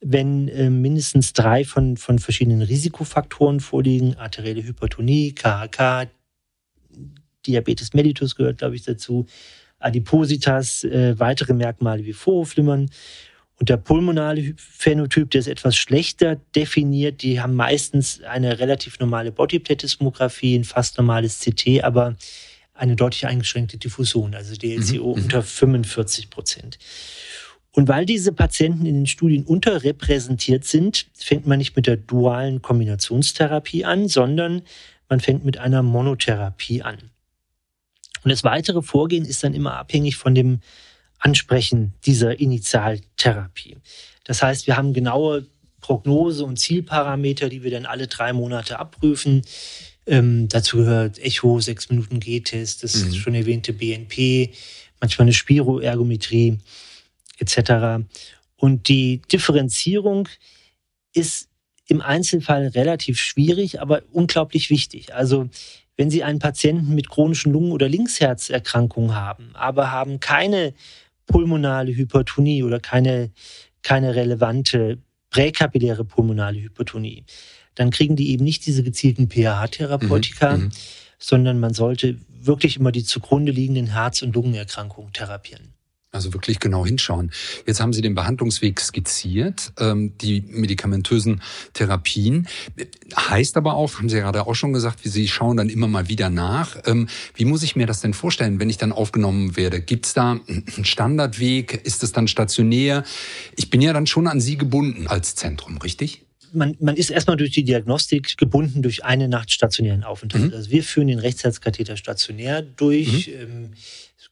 Wenn 0.00 0.46
äh, 0.48 0.70
mindestens 0.70 1.32
drei 1.32 1.64
von, 1.64 1.96
von 1.96 2.20
verschiedenen 2.20 2.62
Risikofaktoren 2.62 3.58
vorliegen, 3.58 4.16
arterielle 4.16 4.62
Hypertonie, 4.62 5.32
KHK, 5.32 6.08
Diabetes 7.46 7.92
mellitus 7.92 8.36
gehört, 8.36 8.58
glaube 8.58 8.76
ich, 8.76 8.82
dazu, 8.82 9.26
Adipositas, 9.78 10.84
äh, 10.84 11.18
weitere 11.18 11.52
Merkmale 11.52 12.04
wie 12.04 12.12
Vorhofflimmern. 12.12 12.90
Und 13.58 13.68
der 13.70 13.78
pulmonale 13.78 14.54
Phänotyp, 14.56 15.30
der 15.30 15.40
ist 15.40 15.46
etwas 15.46 15.76
schlechter 15.76 16.36
definiert. 16.54 17.22
Die 17.22 17.40
haben 17.40 17.54
meistens 17.54 18.22
eine 18.22 18.58
relativ 18.58 18.98
normale 18.98 19.32
Bodyplethysmographie, 19.32 20.56
ein 20.56 20.64
fast 20.64 20.98
normales 20.98 21.40
CT, 21.40 21.82
aber 21.82 22.16
eine 22.74 22.96
deutlich 22.96 23.26
eingeschränkte 23.26 23.78
Diffusion, 23.78 24.34
also 24.34 24.54
DLCO 24.54 25.14
mhm. 25.14 25.18
mhm. 25.18 25.24
unter 25.24 25.42
45 25.42 26.28
Prozent. 26.28 26.78
Und 27.72 27.88
weil 27.88 28.06
diese 28.06 28.32
Patienten 28.32 28.86
in 28.86 28.94
den 28.94 29.06
Studien 29.06 29.44
unterrepräsentiert 29.44 30.64
sind, 30.64 31.06
fängt 31.14 31.46
man 31.46 31.58
nicht 31.58 31.76
mit 31.76 31.86
der 31.86 31.98
dualen 31.98 32.62
Kombinationstherapie 32.62 33.84
an, 33.84 34.08
sondern 34.08 34.62
man 35.08 35.20
fängt 35.20 35.44
mit 35.44 35.58
einer 35.58 35.82
Monotherapie 35.82 36.82
an. 36.82 37.10
Und 38.26 38.30
das 38.30 38.42
weitere 38.42 38.82
Vorgehen 38.82 39.24
ist 39.24 39.44
dann 39.44 39.54
immer 39.54 39.76
abhängig 39.76 40.16
von 40.16 40.34
dem 40.34 40.58
Ansprechen 41.20 41.94
dieser 42.06 42.40
Initialtherapie. 42.40 43.76
Das 44.24 44.42
heißt, 44.42 44.66
wir 44.66 44.76
haben 44.76 44.92
genaue 44.94 45.46
Prognose- 45.80 46.42
und 46.42 46.58
Zielparameter, 46.58 47.48
die 47.48 47.62
wir 47.62 47.70
dann 47.70 47.86
alle 47.86 48.08
drei 48.08 48.32
Monate 48.32 48.80
abprüfen. 48.80 49.42
Ähm, 50.08 50.48
dazu 50.48 50.78
gehört 50.78 51.20
Echo, 51.20 51.60
sechs 51.60 51.88
Minuten 51.88 52.18
G-Test, 52.18 52.82
das 52.82 52.96
mhm. 52.96 53.14
schon 53.14 53.34
erwähnte 53.36 53.72
BNP, 53.72 54.50
manchmal 55.00 55.26
eine 55.26 55.32
Spiroergometrie 55.32 56.58
etc. 57.38 58.04
Und 58.56 58.88
die 58.88 59.22
Differenzierung 59.30 60.28
ist 61.12 61.48
im 61.86 62.00
Einzelfall 62.00 62.66
relativ 62.66 63.20
schwierig, 63.20 63.80
aber 63.80 64.02
unglaublich 64.10 64.68
wichtig. 64.68 65.14
Also 65.14 65.48
wenn 65.96 66.10
Sie 66.10 66.22
einen 66.22 66.38
Patienten 66.38 66.94
mit 66.94 67.08
chronischen 67.08 67.52
Lungen- 67.52 67.72
oder 67.72 67.88
Linksherzerkrankungen 67.88 69.14
haben, 69.14 69.50
aber 69.54 69.90
haben 69.90 70.20
keine 70.20 70.74
pulmonale 71.26 71.94
Hypertonie 71.94 72.62
oder 72.62 72.80
keine, 72.80 73.30
keine 73.82 74.14
relevante 74.14 74.98
präkapilläre 75.30 76.04
pulmonale 76.04 76.60
Hypertonie, 76.60 77.24
dann 77.74 77.90
kriegen 77.90 78.16
die 78.16 78.30
eben 78.30 78.44
nicht 78.44 78.66
diese 78.66 78.82
gezielten 78.82 79.28
PAH-Therapeutika, 79.28 80.56
mhm. 80.56 80.64
mhm. 80.64 80.70
sondern 81.18 81.60
man 81.60 81.74
sollte 81.74 82.18
wirklich 82.28 82.76
immer 82.76 82.92
die 82.92 83.04
zugrunde 83.04 83.52
liegenden 83.52 83.88
Herz- 83.88 84.22
und 84.22 84.34
Lungenerkrankungen 84.34 85.12
therapieren. 85.12 85.75
Also 86.12 86.32
wirklich 86.32 86.60
genau 86.60 86.86
hinschauen. 86.86 87.30
Jetzt 87.66 87.80
haben 87.80 87.92
Sie 87.92 88.00
den 88.00 88.14
Behandlungsweg 88.14 88.80
skizziert, 88.80 89.72
ähm, 89.78 90.16
die 90.18 90.40
medikamentösen 90.40 91.42
Therapien. 91.74 92.48
Heißt 93.14 93.56
aber 93.56 93.74
auch, 93.74 93.98
haben 93.98 94.08
Sie 94.08 94.16
gerade 94.16 94.46
auch 94.46 94.54
schon 94.54 94.72
gesagt, 94.72 95.00
Sie 95.02 95.28
schauen 95.28 95.58
dann 95.58 95.68
immer 95.68 95.88
mal 95.88 96.08
wieder 96.08 96.30
nach. 96.30 96.76
Ähm, 96.86 97.08
wie 97.34 97.44
muss 97.44 97.62
ich 97.62 97.76
mir 97.76 97.86
das 97.86 98.00
denn 98.00 98.14
vorstellen, 98.14 98.60
wenn 98.60 98.70
ich 98.70 98.78
dann 98.78 98.92
aufgenommen 98.92 99.56
werde? 99.56 99.80
Gibt 99.82 100.06
es 100.06 100.14
da 100.14 100.40
einen 100.46 100.84
Standardweg? 100.84 101.84
Ist 101.84 102.02
es 102.02 102.12
dann 102.12 102.28
stationär? 102.28 103.04
Ich 103.56 103.68
bin 103.68 103.82
ja 103.82 103.92
dann 103.92 104.06
schon 104.06 104.26
an 104.26 104.40
Sie 104.40 104.56
gebunden 104.56 105.08
als 105.08 105.34
Zentrum, 105.34 105.76
richtig? 105.78 106.22
man, 106.52 106.76
man 106.80 106.96
ist 106.96 107.10
erstmal 107.10 107.36
durch 107.36 107.50
die 107.50 107.64
Diagnostik 107.64 108.36
gebunden 108.36 108.82
durch 108.82 109.04
eine 109.04 109.28
Nacht 109.28 109.52
stationären 109.52 110.04
Aufenthalt. 110.04 110.46
Mhm. 110.46 110.54
Also 110.54 110.70
wir 110.70 110.82
führen 110.82 111.08
den 111.08 111.18
Rechtsherzkatheter 111.18 111.96
stationär 111.96 112.62
durch. 112.62 113.28
Mhm. 113.28 113.34
Ähm, 113.34 113.70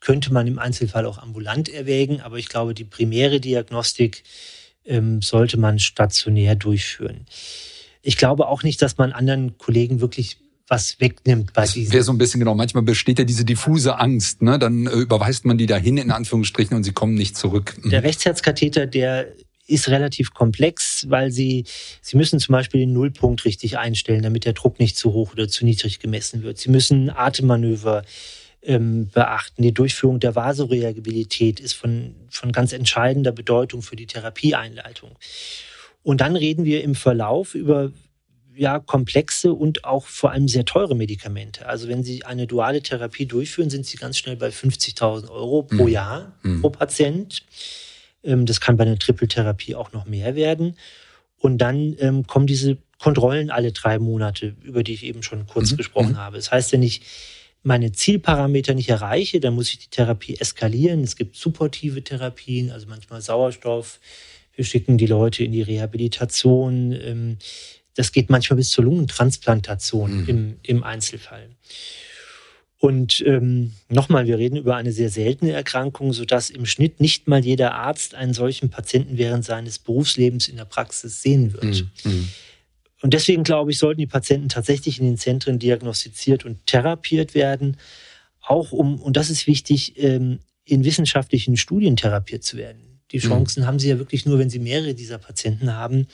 könnte 0.05 0.33
man 0.33 0.47
im 0.47 0.59
Einzelfall 0.59 1.07
auch 1.07 1.19
ambulant 1.19 1.71
erwägen, 1.71 2.21
aber 2.21 2.37
ich 2.37 2.49
glaube, 2.49 2.75
die 2.75 2.85
primäre 2.85 3.41
Diagnostik 3.41 4.23
ähm, 4.85 5.23
sollte 5.23 5.57
man 5.59 5.79
stationär 5.79 6.57
durchführen. 6.57 7.25
Ich 8.03 8.19
glaube 8.19 8.49
auch 8.49 8.63
nicht, 8.63 8.83
dass 8.83 8.99
man 8.99 9.13
anderen 9.13 9.57
Kollegen 9.57 10.03
wirklich 10.03 10.37
was 10.69 11.01
wegnimmt 11.01 11.55
bei 11.55 11.67
diesem. 11.67 11.93
Wäre 11.93 12.05
so 12.05 12.13
ein 12.13 12.19
bisschen 12.19 12.39
genau. 12.41 12.55
Manchmal 12.55 12.83
besteht 12.83 13.19
ja 13.19 13.25
diese 13.25 13.47
diffuse 13.47 13.99
Angst, 13.99 14.43
ne? 14.43 14.59
Dann 14.59 14.87
äh, 14.87 14.91
überweist 14.91 15.47
man 15.47 15.57
die 15.57 15.67
dahin 15.67 15.97
in 15.97 16.11
Anführungsstrichen 16.11 16.77
und 16.77 16.85
sie 16.85 16.93
kommen 16.93 17.15
nicht 17.15 17.37
zurück. 17.37 17.75
Mhm. 17.83 17.91
Der 17.91 18.03
Rechtsherzkatheter, 18.03 18.87
der 18.87 19.29
ist 19.67 19.89
relativ 19.89 20.35
komplex, 20.35 21.07
weil 21.09 21.31
sie, 21.31 21.65
sie 22.03 22.19
müssen 22.19 22.39
zum 22.41 22.53
Beispiel 22.53 22.81
den 22.81 22.93
Nullpunkt 22.93 23.47
richtig 23.47 23.79
einstellen, 23.79 24.23
damit 24.23 24.45
der 24.45 24.53
Druck 24.53 24.79
nicht 24.79 24.99
zu 24.99 25.15
hoch 25.15 25.33
oder 25.33 25.49
zu 25.49 25.65
niedrig 25.65 25.99
gemessen 25.99 26.43
wird. 26.43 26.59
Sie 26.59 26.71
müssen 26.71 27.09
Atemmanöver 27.09 28.03
ähm, 28.65 29.09
beachten. 29.09 29.63
Die 29.63 29.75
Durchführung 29.75 30.21
der 30.21 30.35
Vasoreagibilität 30.35 31.61
ist 31.61 31.75
von, 31.75 32.15
von 32.31 32.53
ganz 32.53 32.73
entscheidender 32.73 33.33
Bedeutung 33.33 33.83
für 33.83 33.97
die 33.97 34.07
Therapieeinleitung. 34.07 35.13
Und 36.03 36.21
dann 36.21 36.37
reden 36.37 36.65
wir 36.65 36.83
im 36.83 36.95
Verlauf 36.95 37.55
über 37.55 37.93
ja, 38.57 38.79
komplexe 38.79 39.53
und 39.53 39.85
auch 39.85 40.07
vor 40.07 40.31
allem 40.31 40.49
sehr 40.49 40.65
teure 40.65 40.95
Medikamente. 40.95 41.67
Also 41.67 41.89
wenn 41.89 42.05
Sie 42.05 42.25
eine 42.25 42.47
duale 42.47 42.83
Therapie 42.83 43.27
durchführen, 43.27 43.71
sind 43.71 43.85
Sie 43.87 43.97
ganz 43.97 44.19
schnell 44.19 44.37
bei 44.37 44.49
50.000 44.49 45.29
Euro 45.31 45.63
pro 45.63 45.85
mhm. 45.85 45.89
Jahr 45.89 46.33
mhm. 46.43 46.61
pro 46.61 46.71
Patient. 46.71 47.45
Ähm, 48.23 48.47
das 48.47 48.61
kann 48.61 48.77
bei 48.77 48.85
einer 48.85 48.99
Trippeltherapie 48.99 49.75
auch 49.75 49.93
noch 49.93 50.07
mehr 50.07 50.37
werden. 50.37 50.77
Und 51.39 51.59
dann 51.59 51.97
ähm, 51.99 52.27
kommen 52.27 52.47
diese 52.47 52.79
Kontrollen 52.99 53.51
alle 53.51 53.73
drei 53.73 53.99
Monate, 53.99 54.55
über 54.63 54.83
die 54.83 54.95
ich 54.95 55.05
eben 55.05 55.23
schon 55.23 55.47
kurz 55.47 55.73
mhm. 55.73 55.77
gesprochen 55.77 56.13
mhm. 56.13 56.19
habe. 56.19 56.37
Das 56.37 56.53
heißt, 56.53 56.73
wenn 56.73 56.83
ich 56.83 57.03
meine 57.65 57.93
Zielparameter 57.93 58.75
nicht 58.75 58.91
erreiche, 58.91 59.41
dann 59.41 59.55
muss 59.55 59.71
ich 59.71 59.79
die 59.79 59.91
Therapie 59.91 60.37
eskalieren. 60.39 61.03
Es 61.03 61.17
gibt 61.17 61.35
supportive 61.35 62.05
Therapien, 62.05 62.71
also 62.71 62.87
manchmal 62.87 63.23
Sauerstoff. 63.23 64.01
Wir 64.55 64.65
schicken 64.65 64.99
die 64.99 65.07
Leute 65.07 65.43
in 65.43 65.53
die 65.53 65.63
Rehabilitation. 65.63 66.93
Ähm, 66.93 67.39
das 67.97 68.13
geht 68.13 68.29
manchmal 68.29 68.59
bis 68.59 68.71
zur 68.71 68.85
Lungentransplantation 68.85 70.23
mhm. 70.23 70.29
im, 70.29 70.57
im 70.63 70.85
Einzelfall. 70.85 71.49
Und 72.79 73.25
ähm, 73.27 73.73
nochmal, 73.89 74.27
wir 74.27 74.37
reden 74.37 74.57
über 74.57 74.77
eine 74.77 74.93
sehr 74.93 75.09
seltene 75.09 75.53
Erkrankung, 75.53 76.13
sodass 76.13 76.51
im 76.51 76.67
Schnitt 76.67 77.01
nicht 77.01 77.27
mal 77.29 77.43
jeder 77.43 77.73
Arzt 77.73 78.15
einen 78.15 78.35
solchen 78.35 78.69
Patienten 78.69 79.17
während 79.17 79.43
seines 79.43 79.79
Berufslebens 79.79 80.49
in 80.49 80.57
der 80.57 80.67
Praxis 80.67 81.23
sehen 81.23 81.55
wird. 81.55 81.87
Mhm. 82.05 82.29
Und 83.05 83.13
deswegen 83.13 83.45
glaube 83.45 83.71
ich, 83.71 83.79
sollten 83.79 84.01
die 84.01 84.07
Patienten 84.07 84.49
tatsächlich 84.49 84.99
in 84.99 85.05
den 85.05 85.19
Zentren 85.19 85.59
diagnostiziert 85.59 86.47
und 86.47 86.67
therapiert 86.67 87.35
werden, 87.35 87.77
auch 88.41 88.73
um, 88.73 88.99
und 88.99 89.19
das 89.19 89.29
ist 89.29 89.47
wichtig, 89.47 90.03
ähm, 90.03 90.39
in 90.65 90.85
wissenschaftlichen 90.85 91.59
Studien 91.59 91.97
therapiert 91.97 92.45
zu 92.45 92.57
werden. 92.57 93.03
Die 93.13 93.19
mhm. 93.19 93.29
Chancen 93.29 93.63
mhm. 93.63 93.67
haben 93.67 93.79
sie 93.79 93.91
ja 93.91 93.99
wirklich 93.99 94.25
nur, 94.25 94.39
wenn 94.39 94.49
sie 94.49 94.59
mehrere 94.59 94.95
dieser 94.95 95.19
Patienten 95.19 95.75
haben 95.75 96.07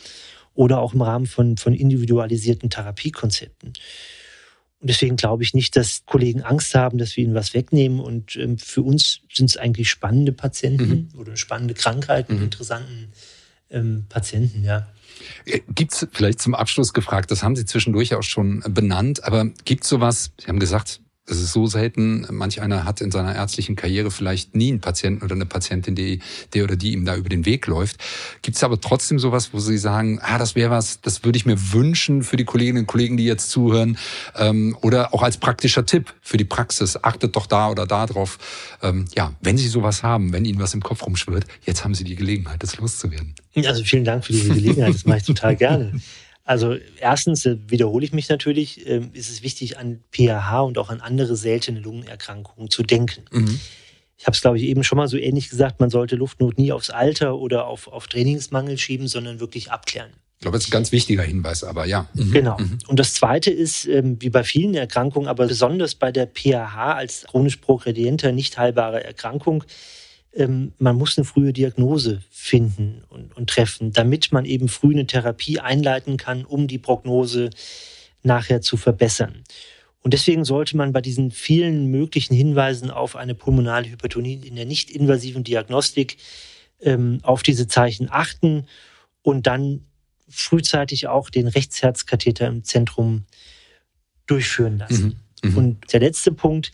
oder 0.55 0.81
auch 0.81 0.93
im 0.93 1.03
Rahmen 1.03 1.27
von, 1.27 1.57
von 1.59 1.75
individualisierten 1.75 2.71
Therapiekonzepten. 2.71 3.69
Und 3.69 4.91
deswegen 4.91 5.15
glaube 5.15 5.45
ich 5.45 5.55
nicht, 5.55 5.77
dass 5.77 6.05
Kollegen 6.07 6.43
Angst 6.43 6.75
haben, 6.75 6.99
dass 6.99 7.17
wir 7.17 7.23
ihnen 7.23 7.35
was 7.35 7.55
wegnehmen. 7.55 8.01
Und 8.01 8.35
ähm, 8.35 8.59
für 8.59 8.83
uns 8.83 9.21
sind 9.33 9.49
es 9.49 9.57
eigentlich 9.57 9.91
spannende 9.91 10.33
Patienten 10.33 11.09
mhm. 11.13 11.21
oder 11.21 11.37
spannende 11.37 11.75
Krankheiten, 11.75 12.39
mhm. 12.39 12.43
interessanten 12.43 13.13
ähm, 13.71 14.07
Patienten, 14.09 14.65
ja. 14.65 14.89
Äh, 15.45 15.61
gibt 15.69 15.93
es 15.93 16.07
vielleicht 16.13 16.41
zum 16.41 16.55
Abschluss 16.55 16.93
gefragt, 16.93 17.31
das 17.31 17.43
haben 17.43 17.57
Sie 17.57 17.65
zwischendurch 17.65 18.15
auch 18.15 18.23
schon 18.23 18.63
benannt, 18.69 19.25
aber 19.25 19.47
gibt 19.65 19.85
es 19.85 19.91
sowas, 19.91 20.33
Sie 20.41 20.47
haben 20.49 20.59
gesagt, 20.59 21.01
das 21.27 21.39
ist 21.39 21.53
so 21.53 21.67
selten. 21.67 22.27
Manch 22.31 22.61
einer 22.61 22.85
hat 22.85 23.01
in 23.01 23.11
seiner 23.11 23.35
ärztlichen 23.35 23.77
Karriere 23.77 24.11
vielleicht 24.11 24.57
nie 24.57 24.71
einen 24.71 24.81
Patienten 24.81 25.25
oder 25.25 25.35
eine 25.35 25.47
Patientin, 25.47 25.95
die, 25.95 26.21
der 26.55 26.65
oder 26.65 26.77
die 26.77 26.93
ihm 26.93 27.05
da 27.05 27.15
über 27.15 27.29
den 27.29 27.47
Weg 27.47 27.67
läuft. 27.67 27.99
Gibt 28.43 28.57
es 28.57 28.65
aber 28.65 28.81
trotzdem 28.81 29.19
sowas, 29.19 29.51
wo 29.53 29.61
Sie 29.61 29.79
sagen, 29.79 30.19
ah, 30.23 30.39
das 30.39 30.57
wäre 30.57 30.71
was, 30.71 31.01
das 31.01 31.25
würde 31.25 31.37
ich 31.37 31.47
mir 31.47 31.73
wünschen 31.73 32.25
für 32.25 32.37
die 32.37 32.45
Kolleginnen 32.45 32.81
und 32.81 32.87
Kollegen, 32.87 33.17
die 33.17 33.25
jetzt 33.25 33.51
zuhören, 33.51 33.97
ähm, 34.37 34.77
oder 34.83 35.15
auch 35.15 35.23
als 35.23 35.37
praktischer 35.37 35.87
Tipp 35.87 36.13
für 36.21 36.37
die 36.37 36.45
Praxis. 36.45 37.03
Achtet 37.03 37.37
doch 37.37 37.47
da 37.47 37.71
oder 37.71 37.87
da 37.87 38.07
drauf. 38.07 38.39
Ähm, 38.83 39.05
ja, 39.15 39.33
wenn 39.41 39.57
Sie 39.57 39.69
sowas 39.69 40.03
haben, 40.03 40.33
wenn 40.33 40.45
Ihnen 40.45 40.59
was 40.59 40.75
im 40.75 40.83
Kopf 40.83 41.07
rumschwirrt, 41.07 41.45
jetzt 41.65 41.85
haben 41.85 41.95
Sie 41.95 42.05
die 42.05 42.17
Gelegenheit, 42.17 42.63
das 42.63 42.77
loszuwerden. 42.77 43.35
Also 43.57 43.85
vielen 43.85 44.05
Dank 44.05 44.25
für 44.25 44.33
diese 44.33 44.53
Gelegenheit. 44.53 44.95
Das 44.95 45.05
mache 45.05 45.19
ich 45.19 45.25
total 45.25 45.55
gerne. 45.55 45.93
Also 46.51 46.77
erstens 46.99 47.47
äh, 47.47 47.59
wiederhole 47.69 48.05
ich 48.05 48.13
mich 48.13 48.29
natürlich, 48.29 48.85
äh, 48.85 49.03
ist 49.13 49.31
es 49.31 49.45
wichtig, 49.45 49.79
an 49.79 50.01
PAH 50.11 50.63
und 50.63 50.79
auch 50.79 50.91
an 50.91 51.01
andere 51.01 51.37
seltene 51.37 51.79
Lungenerkrankungen 51.79 52.69
zu 52.71 52.83
denken. 52.83 53.23
Mhm. 53.31 53.61
Ich 54.19 54.27
habe 54.27 54.35
es, 54.35 54.41
glaube 54.41 54.59
ich, 54.59 54.65
eben 54.65 54.83
schon 54.83 54.99
mal 54.99 55.07
so 55.07 55.17
ähnlich 55.17 55.49
gesagt, 55.49 55.79
man 55.79 55.91
sollte 55.91 56.17
Luftnot 56.17 56.59
nie 56.59 56.73
aufs 56.73 56.91
Alter 56.91 57.37
oder 57.37 57.69
auf, 57.69 57.87
auf 57.87 58.09
Trainingsmangel 58.09 58.79
schieben, 58.79 59.07
sondern 59.07 59.39
wirklich 59.39 59.71
abklären. 59.71 60.11
Ich 60.39 60.41
glaube, 60.41 60.57
das 60.57 60.65
ist 60.65 60.71
ein 60.71 60.73
ganz 60.73 60.91
wichtiger 60.91 61.23
Hinweis, 61.23 61.63
aber 61.63 61.87
ja. 61.87 62.09
Mhm. 62.15 62.33
Genau. 62.33 62.59
Mhm. 62.59 62.79
Und 62.89 62.99
das 62.99 63.15
Zweite 63.15 63.53
ist, 63.53 63.87
ähm, 63.87 64.17
wie 64.19 64.31
bei 64.31 64.43
vielen 64.43 64.75
Erkrankungen, 64.75 65.29
aber 65.29 65.47
besonders 65.47 65.95
bei 65.95 66.11
der 66.11 66.27
PAH 66.27 66.95
als 66.97 67.27
chronisch 67.29 67.59
progredienter, 67.59 68.33
nicht 68.33 68.59
heilbare 68.59 69.05
Erkrankung, 69.05 69.63
ähm, 70.33 70.73
man 70.79 70.97
muss 70.97 71.19
eine 71.19 71.25
frühe 71.25 71.53
Diagnose 71.53 72.23
finden 72.31 73.03
und, 73.09 73.37
und, 73.37 73.51
treffen, 73.51 73.93
damit 73.93 74.33
man 74.33 74.45
eben 74.45 74.69
früh 74.69 74.93
eine 74.93 75.07
Therapie 75.07 75.59
einleiten 75.61 76.17
kann, 76.17 76.45
um 76.45 76.69
die 76.69 76.79
Prognose 76.79 77.51
nachher 78.23 78.61
zu 78.61 78.77
verbessern. 78.77 79.43
Und 80.03 80.15
deswegen 80.15 80.45
sollte 80.45 80.77
man 80.77 80.93
bei 80.93 81.01
diesen 81.01 81.31
vielen 81.31 81.87
möglichen 81.87 82.35
Hinweisen 82.35 82.91
auf 82.91 83.17
eine 83.17 83.35
pulmonale 83.35 83.91
Hypertonie 83.91 84.41
in 84.45 84.57
der 84.57 84.65
nicht-invasiven 84.65 85.45
Diagnostik 85.45 86.17
ähm, 86.81 87.19
auf 87.23 87.43
diese 87.43 87.67
Zeichen 87.67 88.09
achten 88.11 88.67
und 89.23 89.47
dann 89.47 89.85
frühzeitig 90.29 91.09
auch 91.09 91.29
den 91.29 91.49
Rechtsherzkatheter 91.49 92.47
im 92.47 92.65
Zentrum 92.65 93.27
durchführen 94.27 94.79
lassen. 94.79 95.21
Mhm, 95.43 95.51
mhm. 95.51 95.57
und 95.59 95.93
der 95.93 96.01
letzte 96.01 96.33
Punkt, 96.33 96.73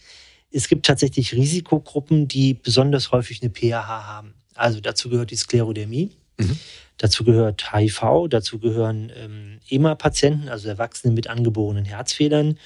es 0.50 0.68
gibt 0.68 0.86
tatsächlich 0.86 1.34
Risikogruppen, 1.34 2.28
die 2.28 2.54
besonders 2.54 3.12
häufig 3.12 3.42
eine 3.42 3.50
PAH 3.50 4.06
haben. 4.06 4.34
Also 4.54 4.80
dazu 4.80 5.10
gehört 5.10 5.30
die 5.30 5.36
Sklerodermie, 5.36 6.12
mhm. 6.38 6.58
dazu 6.96 7.24
gehört 7.24 7.72
HIV, 7.72 8.28
dazu 8.30 8.58
gehören 8.58 9.12
ähm, 9.14 9.58
EMA-Patienten, 9.68 10.48
also 10.48 10.68
Erwachsene 10.68 11.12
mit 11.12 11.28
angeborenen 11.28 11.84
Herzfehlern. 11.84 12.58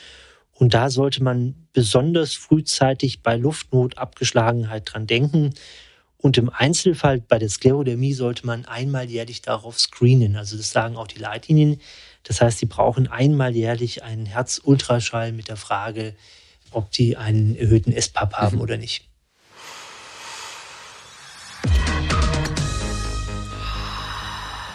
Und 0.53 0.75
da 0.75 0.91
sollte 0.91 1.23
man 1.23 1.55
besonders 1.73 2.35
frühzeitig 2.35 3.23
bei 3.23 3.37
Luftnot, 3.37 3.99
Abgeschlagenheit 3.99 4.93
dran 4.93 5.07
denken. 5.07 5.55
Und 6.19 6.37
im 6.37 6.51
Einzelfall 6.51 7.21
bei 7.21 7.39
der 7.39 7.49
Sklerodermie 7.49 8.13
sollte 8.13 8.45
man 8.47 8.67
einmal 8.67 9.09
jährlich 9.09 9.41
darauf 9.41 9.79
screenen. 9.79 10.37
Also 10.37 10.59
das 10.59 10.71
sagen 10.71 10.97
auch 10.97 11.07
die 11.07 11.19
Leitlinien. 11.19 11.81
Das 12.25 12.43
heißt, 12.43 12.59
sie 12.59 12.67
brauchen 12.67 13.09
einmal 13.09 13.57
jährlich 13.57 14.03
einen 14.03 14.27
Herzultraschall 14.27 15.33
mit 15.33 15.49
der 15.49 15.57
Frage, 15.57 16.15
ob 16.73 16.91
die 16.91 17.17
einen 17.17 17.57
erhöhten 17.57 17.93
S-Pub 17.93 18.35
haben 18.35 18.57
mhm. 18.57 18.63
oder 18.63 18.77
nicht. 18.77 19.11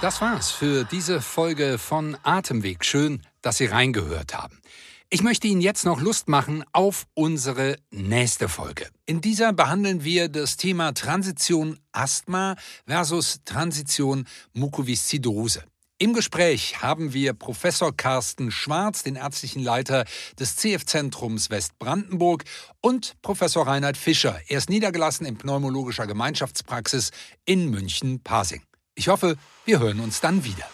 Das 0.01 0.21
war's 0.21 0.51
für 0.51 0.83
diese 0.83 1.19
Folge 1.19 1.77
von 1.79 2.15
Atemweg. 2.21 2.85
Schön, 2.85 3.21
dass 3.41 3.57
Sie 3.57 3.65
reingehört 3.65 4.35
haben. 4.35 4.61
Ich 5.09 5.23
möchte 5.23 5.47
Ihnen 5.47 5.61
jetzt 5.61 5.85
noch 5.85 6.01
Lust 6.01 6.27
machen 6.27 6.63
auf 6.73 7.07
unsere 7.13 7.77
nächste 7.91 8.49
Folge. 8.49 8.87
In 9.05 9.21
dieser 9.21 9.53
behandeln 9.53 10.03
wir 10.03 10.29
das 10.29 10.57
Thema 10.57 10.93
Transition 10.93 11.79
Asthma 11.91 12.55
versus 12.85 13.39
Transition 13.45 14.25
Mukoviszidose. 14.53 15.63
Im 15.97 16.13
Gespräch 16.13 16.81
haben 16.81 17.13
wir 17.13 17.31
Professor 17.31 17.95
Carsten 17.95 18.51
Schwarz, 18.51 19.03
den 19.03 19.15
ärztlichen 19.15 19.63
Leiter 19.63 20.03
des 20.37 20.57
CF-Zentrums 20.57 21.49
Westbrandenburg, 21.49 22.43
und 22.81 23.15
Professor 23.21 23.65
Reinhard 23.65 23.95
Fischer. 23.95 24.37
Er 24.49 24.57
ist 24.57 24.69
niedergelassen 24.69 25.25
in 25.25 25.37
pneumologischer 25.37 26.05
Gemeinschaftspraxis 26.05 27.11
in 27.45 27.69
München-Pasing. 27.69 28.61
Ich 28.95 29.07
hoffe, 29.07 29.37
wir 29.63 29.79
hören 29.79 30.01
uns 30.01 30.19
dann 30.19 30.43
wieder. 30.43 30.65